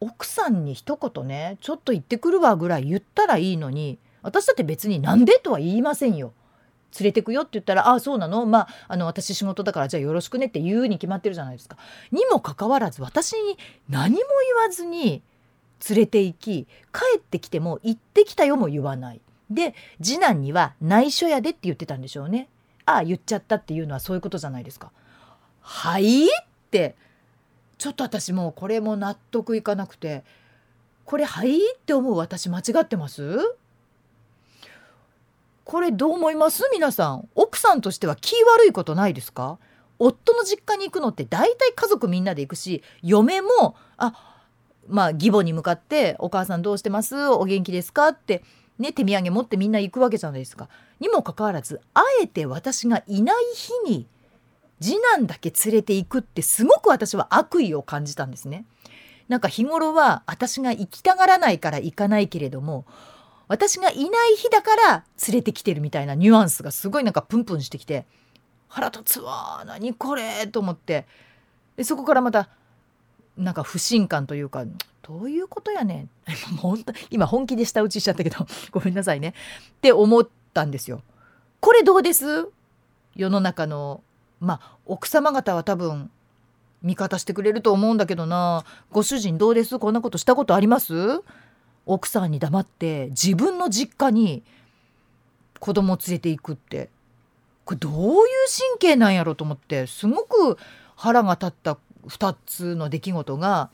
[0.00, 6.32] 奥さんに一言ねちょっと行ってくるわぐらい言ったらいいのに私だって別になんでとは言いませんよ。
[6.98, 8.44] 連れてくよって言ったら「ああそうなの？
[8.44, 11.76] まああの私仕事だからじゃあよろしくね」って言うに決まってるじゃないですか。
[12.10, 13.58] にもかかわらず私に
[13.88, 14.22] 何も言
[14.64, 15.22] わずに
[15.88, 16.68] 連れて行き帰
[17.16, 19.20] ってきても「行ってきたよ」も言わない。
[19.50, 22.48] で次男には「内緒やで」って言ってたんでしょうね。
[22.84, 24.92] ああ言っちゃったっていうのはそういうことじゃないですか。
[25.60, 26.28] はいっ
[26.70, 26.94] て
[27.78, 30.24] ちょっと私もうこれも納得いかなくて
[31.04, 33.56] これはいって思う私間違ってます？
[35.64, 36.68] これどう思います？
[36.72, 39.58] 皆さん奥さんとしては気悪いことないですか？
[39.98, 44.14] 夫の実家に行くのって大体家族みんなで行くし嫁もあ
[44.88, 47.28] まあ義母に向かって「お母さんどうしてます？
[47.28, 48.42] お元気ですか?」って
[48.78, 50.68] ね手土産持ってみんな行くわけじゃないですか。
[50.98, 54.06] にもかかわらずあえて私がいない日に
[54.80, 58.64] 次男だけ連れて行くってすごく私は悪意を感じたんですね。
[59.28, 62.84] なんか日頃は私が行きたがらないから行かないけれども
[63.52, 68.06] 私がいない日だから連れてきてるみたいなニュアンスがすごいなんかプンプンしてきて
[68.66, 71.04] 腹立つわ何これと思って。
[71.76, 72.48] でそこからまた
[73.36, 74.64] なんか不信感というか
[75.02, 76.10] どういうことやねん。
[76.56, 79.34] 本当今本気で舌打ちしちゃったけど ごめんなさいね。
[79.70, 81.02] って思ったんですよ。
[81.60, 82.48] これどうです？
[83.16, 84.02] 世の中の
[84.40, 86.10] まあ奥様方は多分
[86.82, 88.64] 味方してくれると思うんだけどな。
[88.90, 89.78] ご主人どうです？
[89.78, 91.20] こんなことしたことあります？
[91.86, 94.42] 奥さんに黙って自分の実家に
[95.58, 96.90] 子供を連れていくって
[97.64, 98.18] これどういう
[98.78, 100.58] 神経なんやろと思ってすごく
[100.96, 103.70] 腹が立った2つの出来事が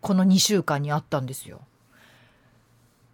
[0.00, 1.60] この2週間にあったんですよ。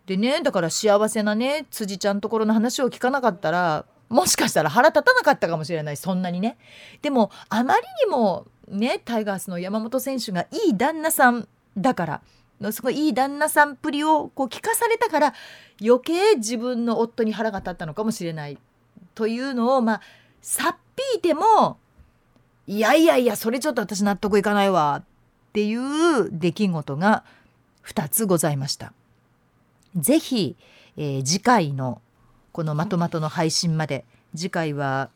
[0.07, 6.57] でねだから幸せなね辻ちゃんところの話を聞かなかったらもしかしたら腹立たなかったかもしれないそんなにね。
[7.03, 12.21] でもあまりにもねタイガースの山本選手がいい旦那さんだから
[12.61, 15.35] のすごいいい旦那さんっぷりをこう聞かされたから
[15.81, 18.59] 余計自分の夫に腹が立ったのかもしれない
[19.15, 20.01] というのをまあ
[20.43, 21.79] さっぴいても
[22.67, 25.05] いやいやいやそれちょっと私納得いかないわっ
[25.53, 27.25] ていう出来事が
[27.87, 28.93] 2つございました。
[29.97, 30.57] ぜひ、
[30.97, 32.03] えー、次回の
[32.53, 34.05] このまとまとの配信まで
[34.37, 35.11] 次回は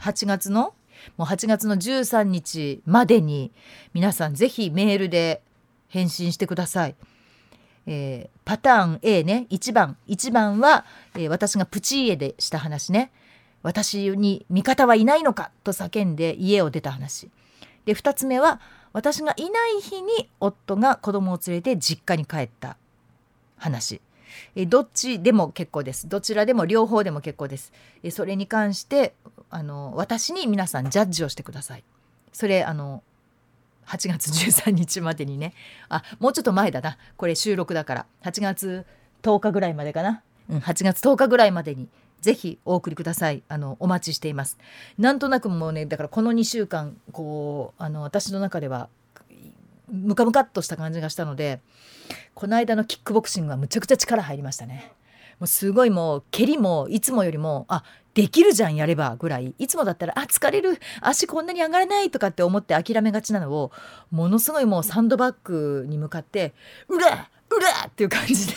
[0.00, 0.74] 8月の
[1.16, 3.52] もう8月の13日までに
[3.94, 5.42] 皆さんぜひメールで
[5.88, 6.96] 返信してください。
[7.86, 9.46] えー、パターン A ね。
[9.50, 9.96] 1番。
[10.08, 13.10] 1番は、えー、私がプチ家でした話ね。
[13.62, 17.30] 私に味方はいないのかと叫んで家を出た話。
[17.86, 18.60] で2つ目は
[18.92, 22.76] 私がいない日に夫が子供を連れて実家に帰った
[23.56, 24.00] 話。
[24.54, 26.08] えどっちでも結構です。
[26.08, 27.72] どちらでも両方でも結構です。
[28.02, 29.14] えそれに関して
[29.50, 31.84] あの私に皆さんジャッジをしてください。
[32.32, 33.02] それあの
[33.88, 35.54] 8月13日までにね。
[35.88, 36.98] あもうちょっと前だな。
[37.16, 38.06] これ収録だから。
[38.22, 38.86] 8月
[39.22, 40.22] 10日ぐらいまでかな。
[40.48, 41.88] うん8月10日ぐらいまでに
[42.20, 43.42] ぜひお送りください。
[43.48, 44.58] あのお待ちしています。
[44.98, 48.88] なんとなくもうねだからこの2週間こうあの私の中では
[49.90, 51.60] ムカムカっとした感じがしたので
[52.34, 54.92] この間のキックボクシングはむちゃくちゃ力入りましたね。
[55.40, 59.54] もうすごいもう蹴りもいつもよりもあできるじゃんやればぐらい。
[59.58, 60.80] いつもだったらあ疲れる。
[61.00, 63.70] 足こんなに上がらないとかって思って諦めがちなのを
[64.10, 66.52] ものすごいもうサンドバッグに向かって
[66.88, 68.54] うらうらっていう感じで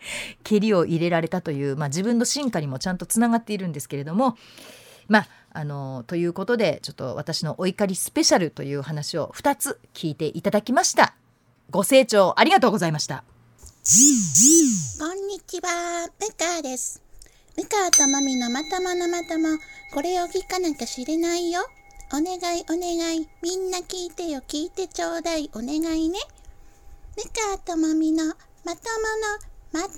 [0.44, 4.36] 蹴りを入れられたという、まあ、自分の進化にもちゃんとつながっているんですけれども
[5.08, 11.14] まああのということでちょっと私のお怒りスペシャルという話を2つ聞いていただきました。
[11.70, 13.24] ご清聴ありがとうございました。
[14.98, 17.02] こんにちは、ムカです。
[17.54, 19.58] ムカとマミのまとものまとも、
[19.92, 21.60] これを聞かなきゃ知れないよ。
[22.10, 26.18] お願いお願い、みんな聞いてよ、聞いてちょうだい、お願いね。
[27.14, 28.74] ムカとマミのまともの
[29.72, 29.92] まとも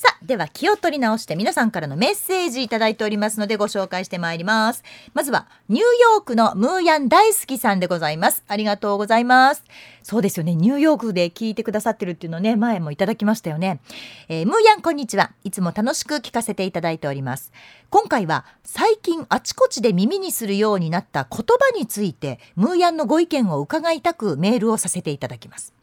[0.00, 4.84] さあでは気を取り直して皆さんからのメッセージいただいておりますのでご紹介してまいります。
[5.12, 8.44] まずはニューヨークのムーヤン大好きさんでございます。
[8.46, 9.64] ありがとうございます。
[10.04, 10.54] そうですよね。
[10.54, 13.80] ニューヨークで聞いてくださってるっていうのね前もいただきましたよね、
[14.28, 15.32] えームーヤンこんにちは。
[15.42, 17.50] いつも楽しく聞かせていただいております。
[17.90, 25.74] 今回は最近あちこちで耳にするようになった言葉についてムーヤンのご意見を伺いたくメールをさせていただきます。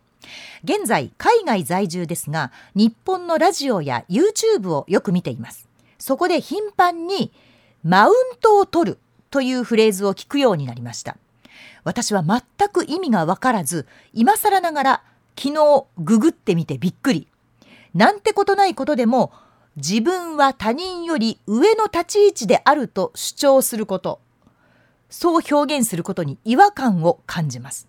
[0.63, 5.67] 現在海外在住ですが日本のラジオや YouTube をよく見ています。
[5.97, 7.31] そこで頻繁に
[7.83, 11.17] マウントを取るというフレーズを聞くようになりました。
[11.83, 15.03] 私は全く意味がわからず今更ながら
[15.38, 17.27] 昨日ググってみてびっくり。
[17.93, 19.31] なんてことないことでも
[19.77, 24.19] 自分は他人より上の立ち位置であると主張すること。
[25.09, 27.88] そう表現することに違和感を感じます。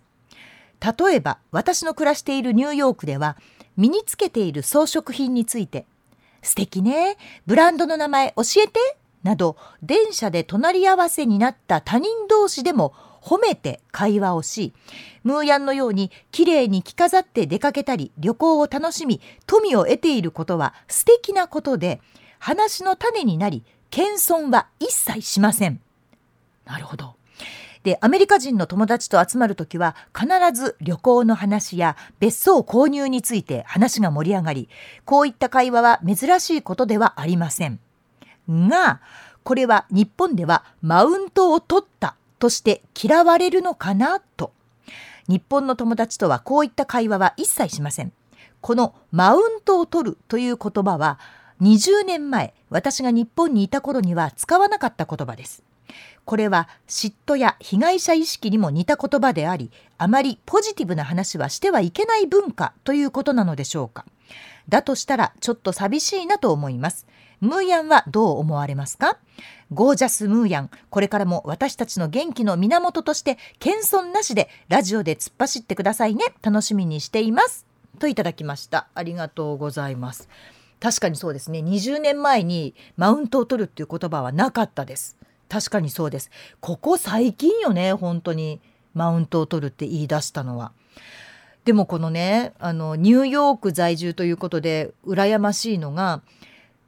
[0.79, 3.37] 例えば私の暮らしているニューヨークでは
[3.75, 5.85] 身につけている装飾品について
[6.41, 8.79] 「素敵ねブランドの名前教えて」
[9.23, 14.73] など電車で隣り合わせになった他人同士でも褒めて会話をし
[15.23, 21.99] ムーヤンのようにきれいに着飾って出かけたり旅行を楽しみ富を得ていることは素敵なことで
[22.39, 25.81] 話の種になり謙遜は一切しません。
[26.65, 27.16] なるほど
[27.87, 34.67] でアメリカ人の友達と集まるときは必ず旅行の話や別荘購入について話が盛り上がり
[35.05, 37.79] こういった会話は珍しいことではありません。
[38.49, 38.99] が
[39.45, 44.51] これは日本ではマウントを取ったとして嫌われるのかなと。
[45.29, 48.11] 日本の友達とはこういった会話は一切しません。
[48.59, 51.19] このマウントを取るという言葉は
[51.61, 55.63] 20年前私が日本にいた頃には使わなかった言葉です。
[56.25, 64.05] これは嫉妬や被害者意識にも似た言葉でありあまりポジティブな話はしてはいけない文化ということなのでしょうか。
[64.67, 67.07] だとしたらちょっと寂しいなと思います。
[67.39, 69.17] ムーヤンはどう思われますか？
[69.71, 70.69] ゴージャスムーヤン。
[70.89, 76.25] これからも私たちの元気の源として謙遜なしでラジオで突っ走ってくださいね。
[76.41, 77.65] 楽しみにしています。
[77.99, 78.87] といただきました。
[78.93, 80.27] ありがとうございます。
[80.79, 81.59] 確かにそうですね。
[81.59, 85.15] 20年前にマウントを取るっていう言葉はなかったです。
[85.49, 86.29] 確かにそうです
[86.59, 88.59] ここ最近よね本当に
[88.93, 90.71] マウントを取るって言い出したのは
[91.65, 96.21] でもこのねあのニューヨーク在住ということで羨ましいのが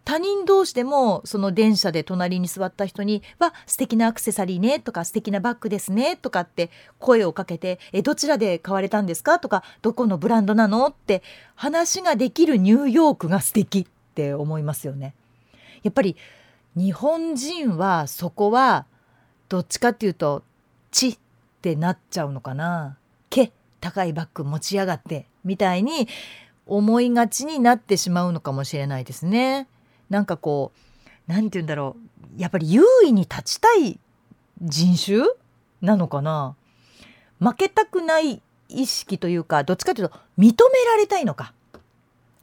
[0.05, 11.21] 他人同士でもその電車で隣に座った人に「わ素敵なアクセサリーね」とか「素敵なバッグですね」とかって声をかけて「えどちらで買われたんですか?」とか「どこのブランドなの?」って
[11.53, 15.13] 話ができるニューヨークが素敵って思いますよね。
[15.83, 16.15] やっぱり
[16.75, 18.85] 日本人はそこは
[19.49, 20.43] どっちかっていうと
[20.91, 21.17] 「ち」っ
[21.61, 22.97] てなっちゃうのかな
[23.29, 23.51] 「け」
[23.81, 26.07] 高いバッグ持ち上がってみたいに
[26.67, 29.67] 思いがちになってしまうのかもしれないですね。
[30.09, 32.41] なんかこう何て言うんだろう。
[32.41, 33.99] やっぱり優位に立ちたい
[34.61, 35.23] 人種
[35.81, 36.55] なのかな。
[37.39, 41.53] 負けたくない意識というかどっちかというと認められたいのか。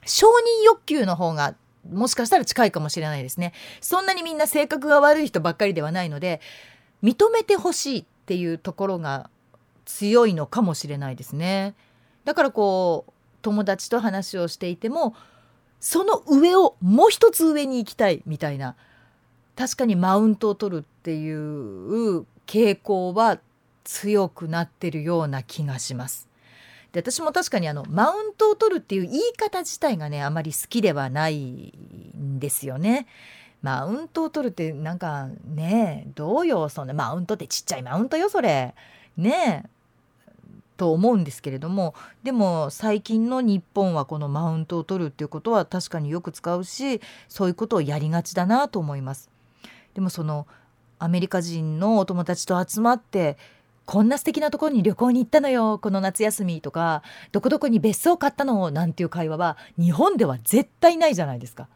[0.05, 1.55] 承認欲求の方が
[1.93, 6.41] もしかしたら近いかもしれないですねそんなにみんな性格が悪い人ばっかりではないので
[7.03, 9.31] 認めてほしいっていうところが
[9.85, 11.75] 強いのかもしれないですね
[12.25, 13.13] だからこう
[13.43, 15.15] 友達と話をしていても
[15.81, 18.75] その上をもう一つ上に行きたいみたいな
[19.57, 23.39] 確かにマウントを取るっていう傾向は
[23.85, 26.29] 強くなってるような気がします。
[26.97, 31.75] で私も確かにあのマウントを取るっていう言い方自体がねあまり好きではない
[32.17, 33.07] んですよね。
[33.61, 38.75] マウントを取るってなんかねどうよそんなマウントってちっちゃいマウントよそれ。
[39.19, 39.65] ね
[40.79, 49.29] と思うんですけれどもでも最近の日本はこのマウントを取るっていうことは確かによく使うしそういうことをやりがちだなと思います。
[49.93, 50.47] でもその
[50.99, 53.37] アメリカ人のお友達と集まって
[53.87, 61.69] こんな素敵なところに旅行に行ったのよこの夏休みとかどこどこに別荘買ったのなんていう会話は日本では絶対ないじゃないですか。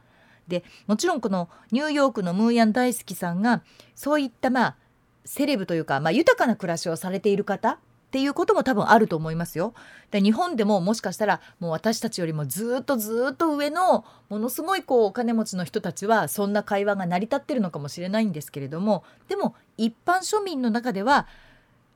[0.48, 3.62] でもちろんこのニューヨークのムーヤン大好きさんが
[3.94, 4.76] そういったまあ
[5.24, 7.78] セレブというか、まあ、豊かな暮らしをされている方
[8.10, 9.72] っていうことも多分あると思いますよ。
[10.10, 21.28] で日本でももしかしたらもう私たちよりもずっとずっと上のものすごいこうお金持ちの人たちはそんな会話が成り立ってるのかもしれないんですけれどもでも一般庶民の中では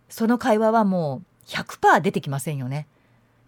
[0.08, 2.86] その会話はもう100%出てきませんよね。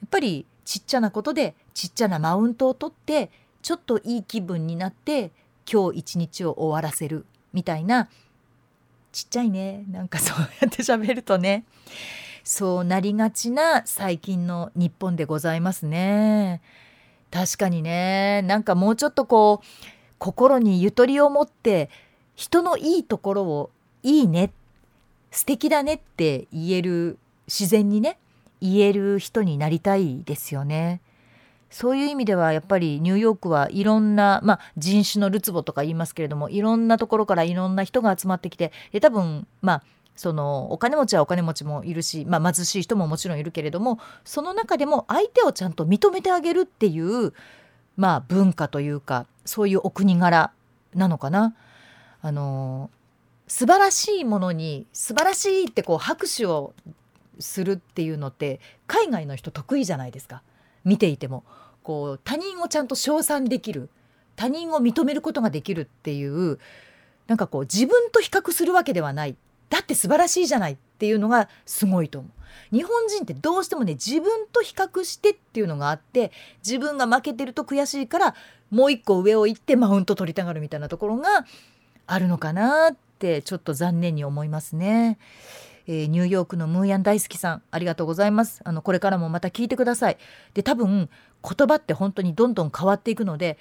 [0.00, 3.30] やっぱりちっちゃなことでちっちゃなマウントを取って
[3.62, 5.30] ちょっといい気分になって
[5.70, 8.08] 今日一日を終わらせるみたいな
[9.12, 11.64] ちっちゃいねなんかそうやって喋るとね
[12.44, 16.60] そうなりがちな最近の日本でございますね。
[17.30, 19.66] 確かにねなんかもうちょっとこう
[20.18, 21.90] 心にゆとりを持って
[22.34, 23.70] 人のいいところを
[24.02, 24.52] いいね
[25.30, 28.18] 素敵だねって言える自然にね
[28.60, 31.00] 言える人になりたいですよね。
[31.70, 39.82] そういう意味ではやっぱりニューヨークはいろんな、まあ、人種のるつぼとか言いますけれどもいろんなところからいろんな人が集まってきてで多分まあ
[40.14, 47.34] そのお金持ちはお金持ちもいるし、まあ、貧しい人ももちろんいるけれどもその中でも相手をちゃんと認めてあげるっていう、
[47.96, 50.52] まあ、文化というかそういうお国柄
[50.94, 51.54] なのかな。
[52.22, 52.90] あの
[53.46, 56.74] 素晴らしいものに素晴らしいってこう拍手を
[57.38, 60.42] するっていうのって海外の人得意じゃないですか。
[60.84, 61.44] 見ていても。
[61.82, 63.88] こう他人をちゃんと称賛できる。
[64.34, 66.58] 他人を認めることができるっていう
[67.26, 69.36] なんかこう自分と比較するわけではない。
[69.70, 72.32] だって素晴らしいじゃないっていうのがすごいと思う。
[72.74, 76.32] 日本人ってどうしてもね自分と比較してっていうのがあって
[76.64, 78.34] 自分が負けてると悔しいから
[78.70, 81.46] もう一個上を行ってマウント取りたがるみたいなところが
[82.06, 85.18] あるのかなってちょっと残念に思いますね。
[85.88, 88.60] えー、ニューヨークのムーヤン大好きさんありがとうございます。
[88.64, 90.18] あのこれからもまた聞いてください。
[90.54, 91.08] で多分
[91.42, 93.56] 言葉って本当にどんどん変わっていくので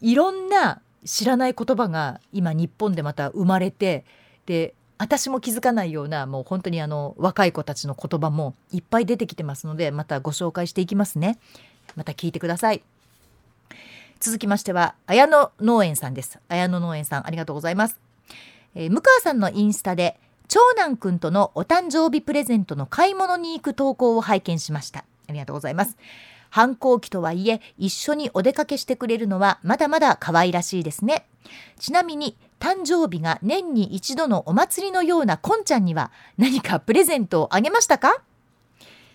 [0.00, 4.04] いろんな知らない言葉が今日本でまた生まれて
[4.46, 11.38] で私も気づかないようなもう本当にあの若い子たちの言葉もいっぱい出てきてますのでまたご紹介していきますね。
[11.96, 12.82] また聞いてください。
[14.18, 16.38] 続きましては綾野農園さんです。
[16.48, 17.98] 綾野農園さんありがとうございます、
[18.74, 20.18] えー、向川さんのインスタで
[20.48, 25.04] 長男くんとのお誕生日プレゼントの買い物に行く投稿を拝見しました。
[25.28, 25.96] ありがとうございます。
[26.50, 31.26] 反抗期とはいえ一緒にお出かけしてくれるのはまだまだ可愛らしいですね。
[31.78, 38.22] ちなみに誕生日が年に一度のお祭りのようなこんちゃんには何かプレゼントをあげましたか？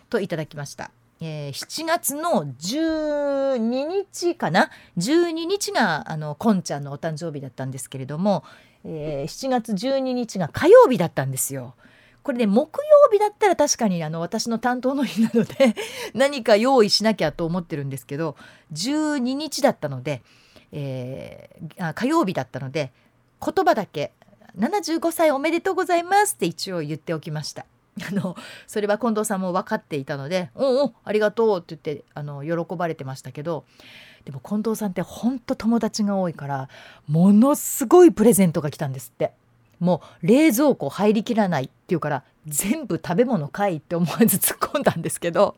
[0.10, 0.92] といただきました。
[1.20, 8.44] えー、7月の12日かな？12日があのこんちゃんのお誕生日だったんですけれども、
[8.86, 11.74] えー、7月12日が火曜日だったんですよ。
[12.22, 15.76] これ、ね、木曜日だったら確かにあの私の担当の日なので
[16.16, 18.36] 何か用意しなきゃと思ってるんですけど
[18.74, 20.24] 12日だったので、
[20.72, 22.92] えー、火曜日だったので
[23.40, 24.12] 言葉だけ
[24.58, 27.68] 75歳おめでとうございますって一応言っておきました。
[28.10, 28.36] あの
[28.68, 33.64] それは近藤さんも分かっていたので「おおありがとう」って言ってあの喜ばれてましたけど
[34.26, 36.70] でも近藤さんってほんと友達が多いから
[37.08, 39.32] ものすごいプレゼントが来たんですって
[39.80, 45.56] もう冷蔵庫入りきらないっていうから全部食べ物かいって思わず突っ込んだんですけど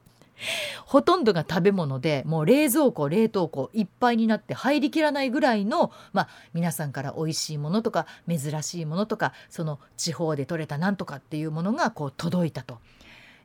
[0.86, 12.80] ほとんどが食べ物でもう冷蔵庫冷凍庫いっぱいになって入りきらないぐらいの、まあ、皆さんから美味しいものとか珍しいものとかその地方で採れたなんとかっていうものがこう届いたと。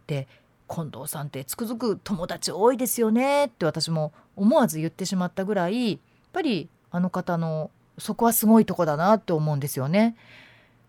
[0.06, 0.26] で
[0.72, 5.98] 近藤さんってつくづく友達多いですよねって私も思わず言ってしまったぐらいやっ
[6.32, 10.16] ぱりあの方のそこはすごいとこだなって思うんですよね。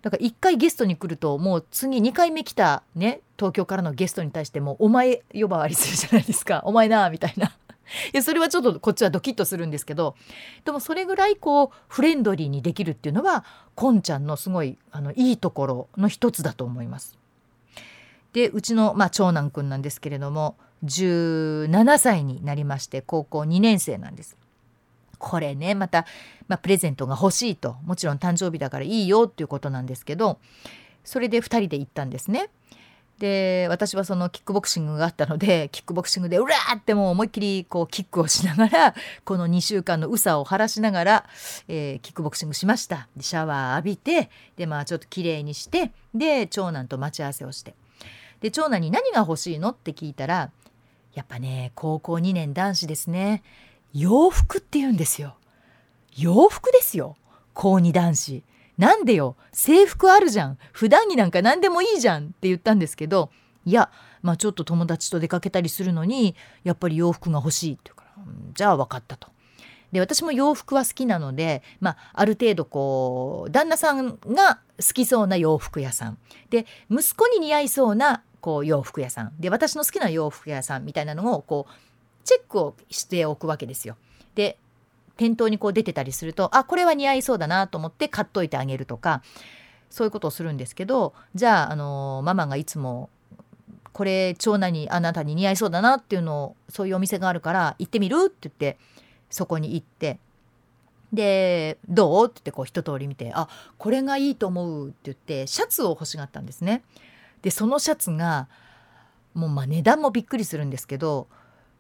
[0.02, 7.48] だから1回ゲストに来るともう次2回目来たね東京からのゲストに対してもお前呼ばわりするじゃないですかお前なみたいな。
[7.48, 7.52] い
[8.14, 10.16] やそれはちょっとこっちはドキッとするんですけど
[10.64, 13.44] でもそれぐらいこうフレンドリーにできるっていうのは
[13.76, 17.23] こんちゃんのすごいあのいいところの一つだと思います。
[18.34, 24.36] でうちの、まあ、長男くんなんですけれども17歳になりまして高校2年生なんです。
[25.20, 26.06] これねまた、
[26.50, 30.38] まあ、プレゼントが欲しいともちろん誕生日だからいいよっていうことなんですけど
[31.06, 32.50] それで2人で行ったんですね。
[33.20, 41.26] で私はそのキックボクシングがあったのでキックボクシングでうらーってもう思いっきりこうキックをしながらこの2週間のうさを晴らしながら、
[41.68, 47.76] えー、キックボクシングしましたシャワー浴びてでまあちょっときれいにしてで長男と待ち合わせをして
[48.44, 49.70] で長男に何が欲しいの？
[49.70, 50.52] って聞いたら
[51.14, 53.42] やっぱね高校2年男子ですね。
[53.94, 55.38] 洋服って言うんですよ。
[56.18, 57.16] 洋服ですよ。
[57.54, 58.44] 高2男子。
[58.78, 59.38] なんでよ？
[59.54, 60.58] 制服あるじゃん。
[60.74, 63.30] 普段着なんか何でもいいじゃんって言ったんですけど
[63.66, 63.90] いや
[64.22, 66.36] まあちょっと友達と出かけたりするのに
[66.66, 68.24] やっぱり洋服が欲しいって言うから
[68.54, 69.30] じゃあ分かったと。
[69.94, 76.18] で私も洋服は好きなので、まあ、ある程度こう旦那さんが好きそうな洋服屋さん。
[76.50, 81.74] で息子に似合いそうなこう洋服屋さんで私の好きな洋服屋さんみたいなのをこう
[82.26, 83.96] チェックをしておくわけですよ。
[84.36, 84.58] で
[85.16, 89.24] 店頭にこう出てたりするとあこれは似合いそうだなと思って買っといてあげるとか
[89.90, 93.10] そういうことをするんですけどじゃあ、あのママがいつも
[93.94, 98.78] これ長男にあなたに似合いそうだなっていうのをそういうお店があるから行ってみるって言って
[99.30, 100.20] そこに行って
[101.14, 106.84] で「どう?」って言ってこう一通り見て「あこれがいいと思う」って言ってシャツを欲しがったんですね。
[107.44, 108.48] でそのシャツが
[109.36, 111.28] もうまあ値段もびっくりするんですけど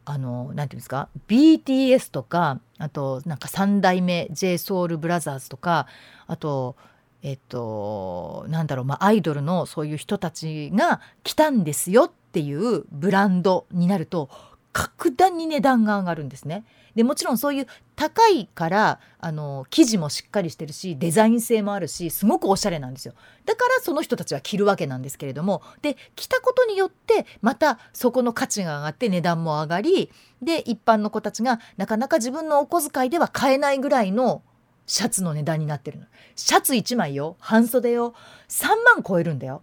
[0.06, 5.88] あの何て言うんですか BTS とかあとなんか3代目 JSOULBROTHERS とか
[6.28, 6.76] あと
[7.22, 14.30] えっとなんだろうまあアイドルのそういう人たちが来たんですよっていうブランドになると
[14.74, 16.66] 格段に値段が上がるんですね。
[16.96, 23.14] でもちろんそういう高いからあの生地もしっかりしてるしデザイン性もあるしすごくおしゃれなんですよ。
[23.46, 34.44] だからその人たちは着るわけなんですけれどもで着たことによってまたそこの価値が上がって値段も上がりで一般の子たちがなかなか自分のお小遣いでは買えないぐらいの
[34.86, 36.06] シャツの値段になってるの。
[36.36, 38.14] シャツ1枚よ半袖よ
[38.50, 39.62] 3万超えるんだよ。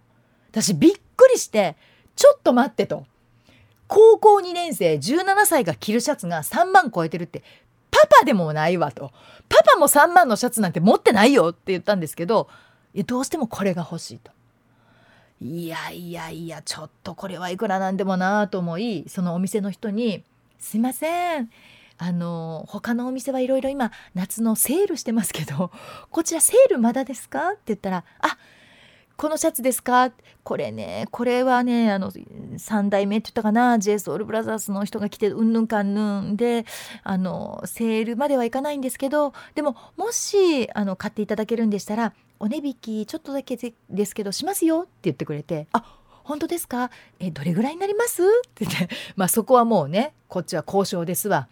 [0.51, 1.77] 私びっくりして
[2.15, 3.05] ちょっと待ってと。
[3.91, 7.43] 高校2年生17歳が着るシャツが3万超えてるって
[7.91, 9.11] パパでもないわと
[9.49, 12.47] パパも3万のシャツなんて持ってないよって言ったんですけど
[13.05, 14.31] どうしてもこれが欲しいと。
[15.41, 20.23] いやいやいやちょっとこれはいくらなんでもなと思いそのお店の人に
[20.59, 21.49] 「すいません
[21.97, 25.71] あの他のお店はいろいろ今夏のセールしてますけど
[26.11, 28.37] こちらセールまだですか?」って言ったら「あ
[29.21, 30.11] このシャツですか？
[30.43, 36.65] これねこれはねあの3代目って言ったかな？j s o u l b r o t h e r の人が来てうんぬんかんぬんで
[37.03, 43.57] あのセールまではいかないんですけどでももしあの買っていただけるんでしたらお値引きちょっとだけ
[43.91, 46.89] ですけどしますよって言ってくれてあ本当ですか？
[47.19, 48.23] えどれぐらいになります？
[48.23, 51.47] って言ってまあそこはもうねこっちは交渉ですわ。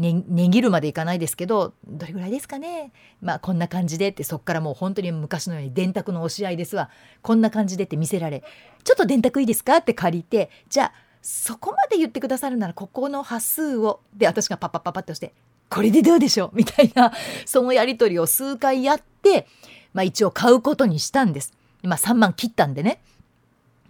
[0.00, 2.90] ね値切るまでいかないですけどどれぐらいですかね
[3.20, 6.90] まあこんな感じでってそっからもう本当に昔のように電卓の押し合いですわ
[7.22, 8.42] こんな感じでって見せられ
[8.82, 10.92] ちょっと電卓いいですかって借りてじゃあ
[11.22, 15.34] そこまで言ってくださるならここの端数をで私がパッパッパッパッとして
[15.68, 16.56] これでどうでしょう？
[16.56, 17.12] みたいな
[17.44, 19.46] そのやり取りを数回やって
[19.92, 21.52] まあ一応買うことにしたんです。
[21.82, 23.00] まあ3万切ったんでね。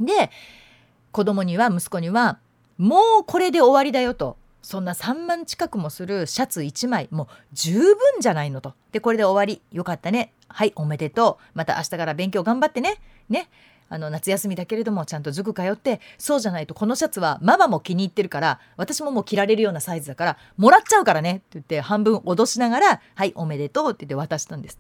[0.01, 0.31] で
[1.13, 2.39] 子供には息子には
[2.79, 8.75] もうこれで終わりだよとそんな3万近くもするシャツ1枚もう十分じゃないのと。
[8.93, 9.63] でこれで終わり。
[9.75, 10.33] よかったね。
[10.49, 11.45] はいおめでとう。
[11.55, 13.01] また明日から勉強頑張ってね。
[13.29, 13.49] ね。
[13.89, 16.01] あの夏休みだけれどもちゃんと塾通って。
[16.19, 21.33] そうじゃないとこのシャツはママも気に入ってるから私ももう着られるようなサイズだからもらっちゃうからね。
[21.33, 24.79] って言って半分脅しながら「はいおめでとう」って言って渡したんです。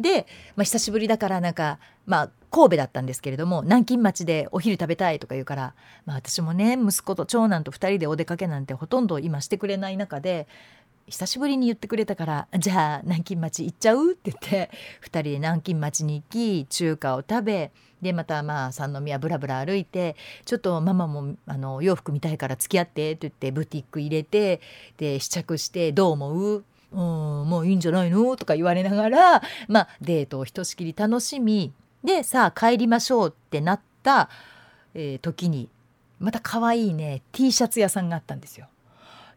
[0.00, 0.26] で、
[0.56, 5.74] まあ、久しぶりだからなんかまあ神戸だったんですけれども南京町でお昼食べたいとか言うから、
[6.04, 10.48] まあ、私もね息子と長男と2人でお出かけなんてほとんど今してくれない中で
[11.06, 14.70] 久しぶりに言ってくれたからじゃあ南京町行っちゃうって言って
[15.02, 24.60] 2人で南京町に行き中華を食べでまたまあ三宮ぶらぶら歩いてちょっとママもあの洋服見たいから付き合ってって言ってブティック入れて
[24.98, 26.64] で試着してどう思う？
[26.92, 26.98] うん、
[27.48, 28.36] もういいんじゃないの？
[28.36, 31.72] とか言われながら、まあ、デートをひとしきり楽しみ
[32.02, 34.28] でさあ帰りましょうってなった、
[34.94, 35.68] えー、時に
[36.18, 38.66] また可愛いね T シャツ屋さんがあったんですよ。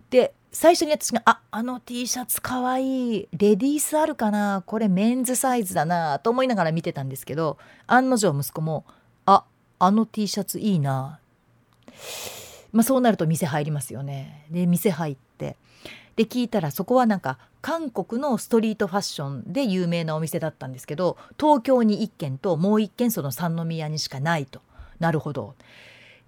[0.10, 8.86] で最初に私が「ああの T シャツかわいいレディースあるかなこれメンズサイズだな」と思いながら見てたんですけど案の定息子も
[9.26, 9.46] 「あ
[9.80, 11.20] あの T シャツいいな」
[12.72, 14.48] まあそうなると店入りますよね。
[14.50, 15.18] で店入
[16.16, 24.62] で聞いたらそこはなんか韓国のストリートファッションで有名なお店だったんですけど東京に1軒ともう1軒その三宮にしかないと。
[25.00, 25.56] なるほど。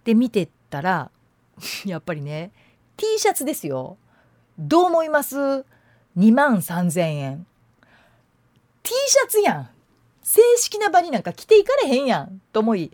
[0.04, 1.12] で見てたら
[1.86, 2.52] やっぱりね
[2.98, 3.98] T シャツですよ。
[4.58, 5.38] どう思います
[6.18, 7.46] ?2 万3,000円。
[8.84, 9.70] T シャツやん。
[10.24, 12.42] 正式な場になんか着ていかれへんやん。
[12.54, 12.92] と思い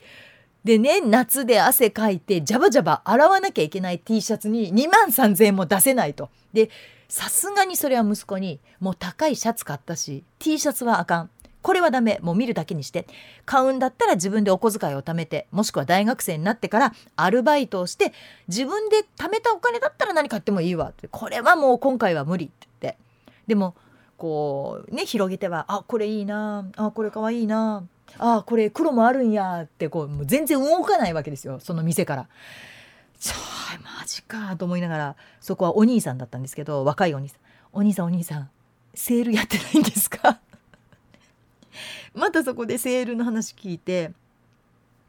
[0.63, 6.29] でね夏で汗かいてジャバジャバ洗わなきゃいけない T シャツに2万3,000円も出せないと。
[6.53, 6.69] で
[7.09, 11.29] さすがにそれは息子にもう高いシャツ買ったし T シャツはあかん。
[11.61, 12.17] これはダメ。
[12.23, 13.05] もう見るだけにして。
[13.45, 18.13] 買うんだったら自分でお小遣いを貯めてもしくは大学生になってからアルバイトをして
[18.47, 22.99] 自分で貯めたお金だったら何買ってもいいわこれはもう今回は無理って言って。
[23.47, 23.75] でも
[24.21, 27.83] こうね広げてはあこれいいなあこれかわいいな
[28.19, 32.27] あこれ黒もあるんやってこうもう全然動かないわけですよその店から。
[33.19, 33.33] ちょ
[33.99, 37.39] マジかと思いながらそこはお兄さんだったんですけど若いお兄さん
[37.73, 38.49] 「お兄さんお兄さん
[38.93, 40.39] セールやってないんですか?
[42.13, 44.11] 」またそこでセールの話聞いて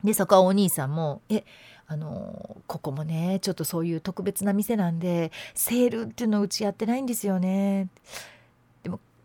[0.04, 1.44] でそこはお兄さんも「え
[1.86, 8.31] あのここもねちょっとそういう特別な店なんでセールっていうのうちやってないんですよね」でも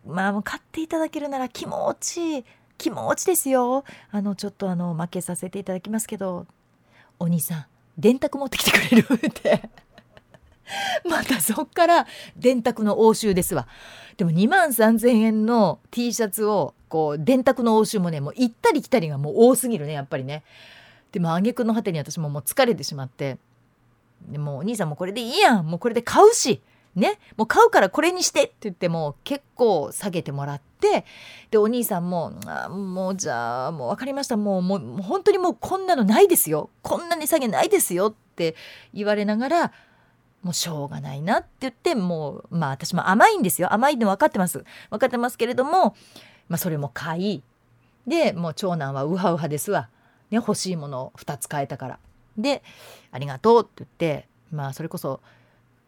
[0.08, 2.45] まあ買っていただけるなら気持ちいい。
[2.78, 3.84] 気持ちですよ。
[4.12, 6.45] あのちょっとあの負けさせていただきますけど
[7.20, 7.66] お兄さん
[7.97, 9.70] 電卓持ってきてくれるって。
[11.10, 13.68] またそっから電卓の応酬ですわ。
[14.18, 20.43] でも2万3,000円の T シャツをこう電卓の応酬もねもう行ったり来たりがもう多すぎるねやっぱりね。
[21.12, 23.38] でも挙句の果てに私ももう疲れてしまって。
[24.28, 25.68] でもお兄さんもこれでいいやん。
[25.68, 26.62] もうこれで買うし。
[26.97, 31.05] ねもう買うからこれにしてって言っても結構下げてもらって
[31.51, 34.35] でお兄さんも「あもうじゃあもう分かりました。
[34.35, 36.69] もうもう本当にもうこんなのないですよ。
[36.81, 38.55] こんな値下げないですよ」って
[38.93, 39.71] 言われながら
[40.43, 43.73] もうしょうがないなって言ってもうまあ私も甘いんですよ。
[43.73, 44.63] 甘いの分かってます。
[44.89, 45.95] 分かってますけれども、
[46.49, 47.43] まあ、それも買い
[48.05, 49.89] でもう長男はウハウハですわ、
[50.31, 51.99] ね、欲しいものを2つ買えたから。
[52.37, 52.63] で
[53.11, 55.21] 「ありがとう」って言ってまあそれこそ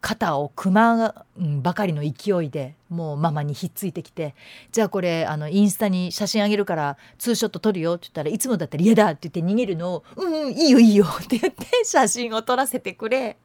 [0.01, 4.33] 肩を組まんばかりの勢いでもうママにひっついてきて
[4.71, 13.37] 「じゃあこれあのインスタに写真あげるからツーショット撮るよ」って言ったらいつもだったら「嫌だ」って言って逃げるのを「うんうんいいよいいよ」って言って写真を撮らせてくれ。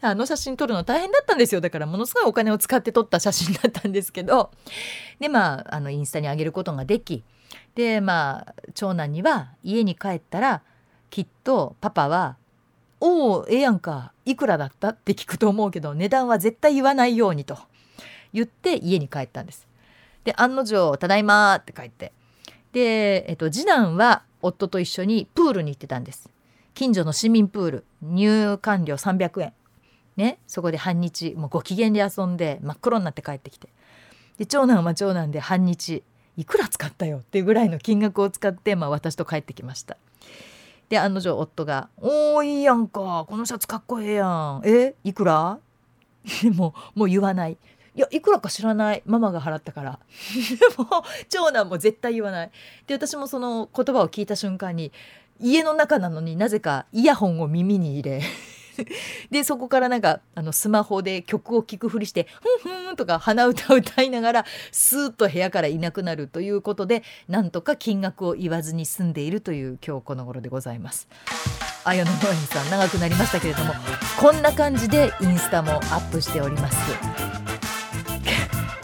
[0.00, 1.60] あの写真撮るの大変だったんですよ。
[1.60, 4.50] だからものすごいお金を使って撮った写真だったんですけど。
[5.20, 7.24] でまああのインスタに上げることができ
[7.74, 10.62] でまあ長男には家に帰ったら
[11.10, 12.36] きっとパパは
[13.00, 14.12] 「おおええやんか。
[14.24, 17.58] いくらだった?」って聞くと思うけど値段は絶対言わないようにと
[18.32, 19.66] 言って家に帰ったんです。
[20.24, 22.12] で案の定「ただいま」って帰って。
[22.72, 26.28] で、えっと、次男は夫と一緒にプールに行ってたんです。
[26.74, 27.84] 近所の市民プール。
[28.02, 29.52] 入館料300円
[30.16, 30.38] ね。
[30.46, 33.68] そこで半日もうご機嫌で遊んで真っ黒になって帰ってきて。
[34.36, 36.04] で長男は長男で半日
[36.36, 39.96] いくら使ったよっていうぐらいの金額を使って、まあ、私と帰ってきました。
[40.88, 44.62] で案の定夫が「おーいいやんかこのシャツかっこええやん。
[44.64, 45.58] えいくら?
[46.44, 47.56] 」もももう言わない。
[47.94, 49.02] いやいくらか知らない。
[49.06, 49.98] ママが払ったから。
[50.78, 50.88] もう
[51.28, 52.50] 長男も絶対言わない。
[52.86, 54.92] で私もその言葉を聞いた瞬間に
[55.40, 58.22] 家の中なのになぜかイヤホンを耳に入れ。
[59.30, 62.26] でそこからなんかあのスマホで曲を聴くふりして
[62.62, 71.08] 「ふんふん」とか鼻歌を歌いながらスーッと部屋からいなくなるということでなんとか金額を言わずに済んでいるという今日この頃でございます。
[71.84, 73.72] 綾野ノエさん長くなりましたけれども
[74.18, 77.37] こんな感じでインスタもアップしております。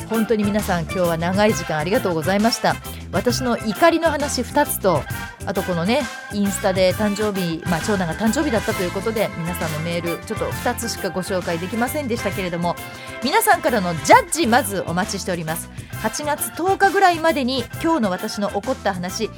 [0.08, 2.76] 本当に皆さん今日は長い時間ありがとうございました。
[3.12, 5.02] 私の怒りの話2つと
[5.46, 6.02] あとこのね
[6.32, 12.74] インスタで誕生日、まあ、長男が誕生日だったということで皆さんのメールちょっと2つしかご紹介できませんでしたけれども
[13.22, 15.70] 皆さんからのジャッジまずお待ちしております。
[16.02, 19.30] 8月10日ぐらいまでに今日の私の起こった話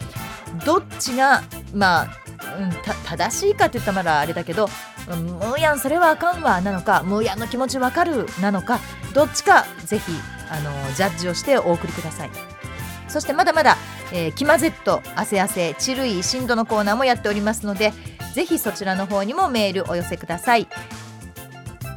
[0.64, 1.42] どっちが
[1.72, 2.08] まあ、
[2.58, 2.70] うん、
[3.04, 4.68] 正しいかって言ったらまだあれだけど
[5.06, 8.80] 「ムーヤンそれはあかんわ」なのか「ムーヤンの気持ちわかる」なのか
[9.14, 10.12] どっちかぜひ
[10.50, 12.30] あのジャッジをしてお送りください。
[13.08, 13.76] そしてまだまだ
[14.12, 17.92] えー、キマ Z 汗汗チルイ震度のコーナーもやっておりますので
[18.34, 20.68] ぜひそちらの方にもメールお寄せください。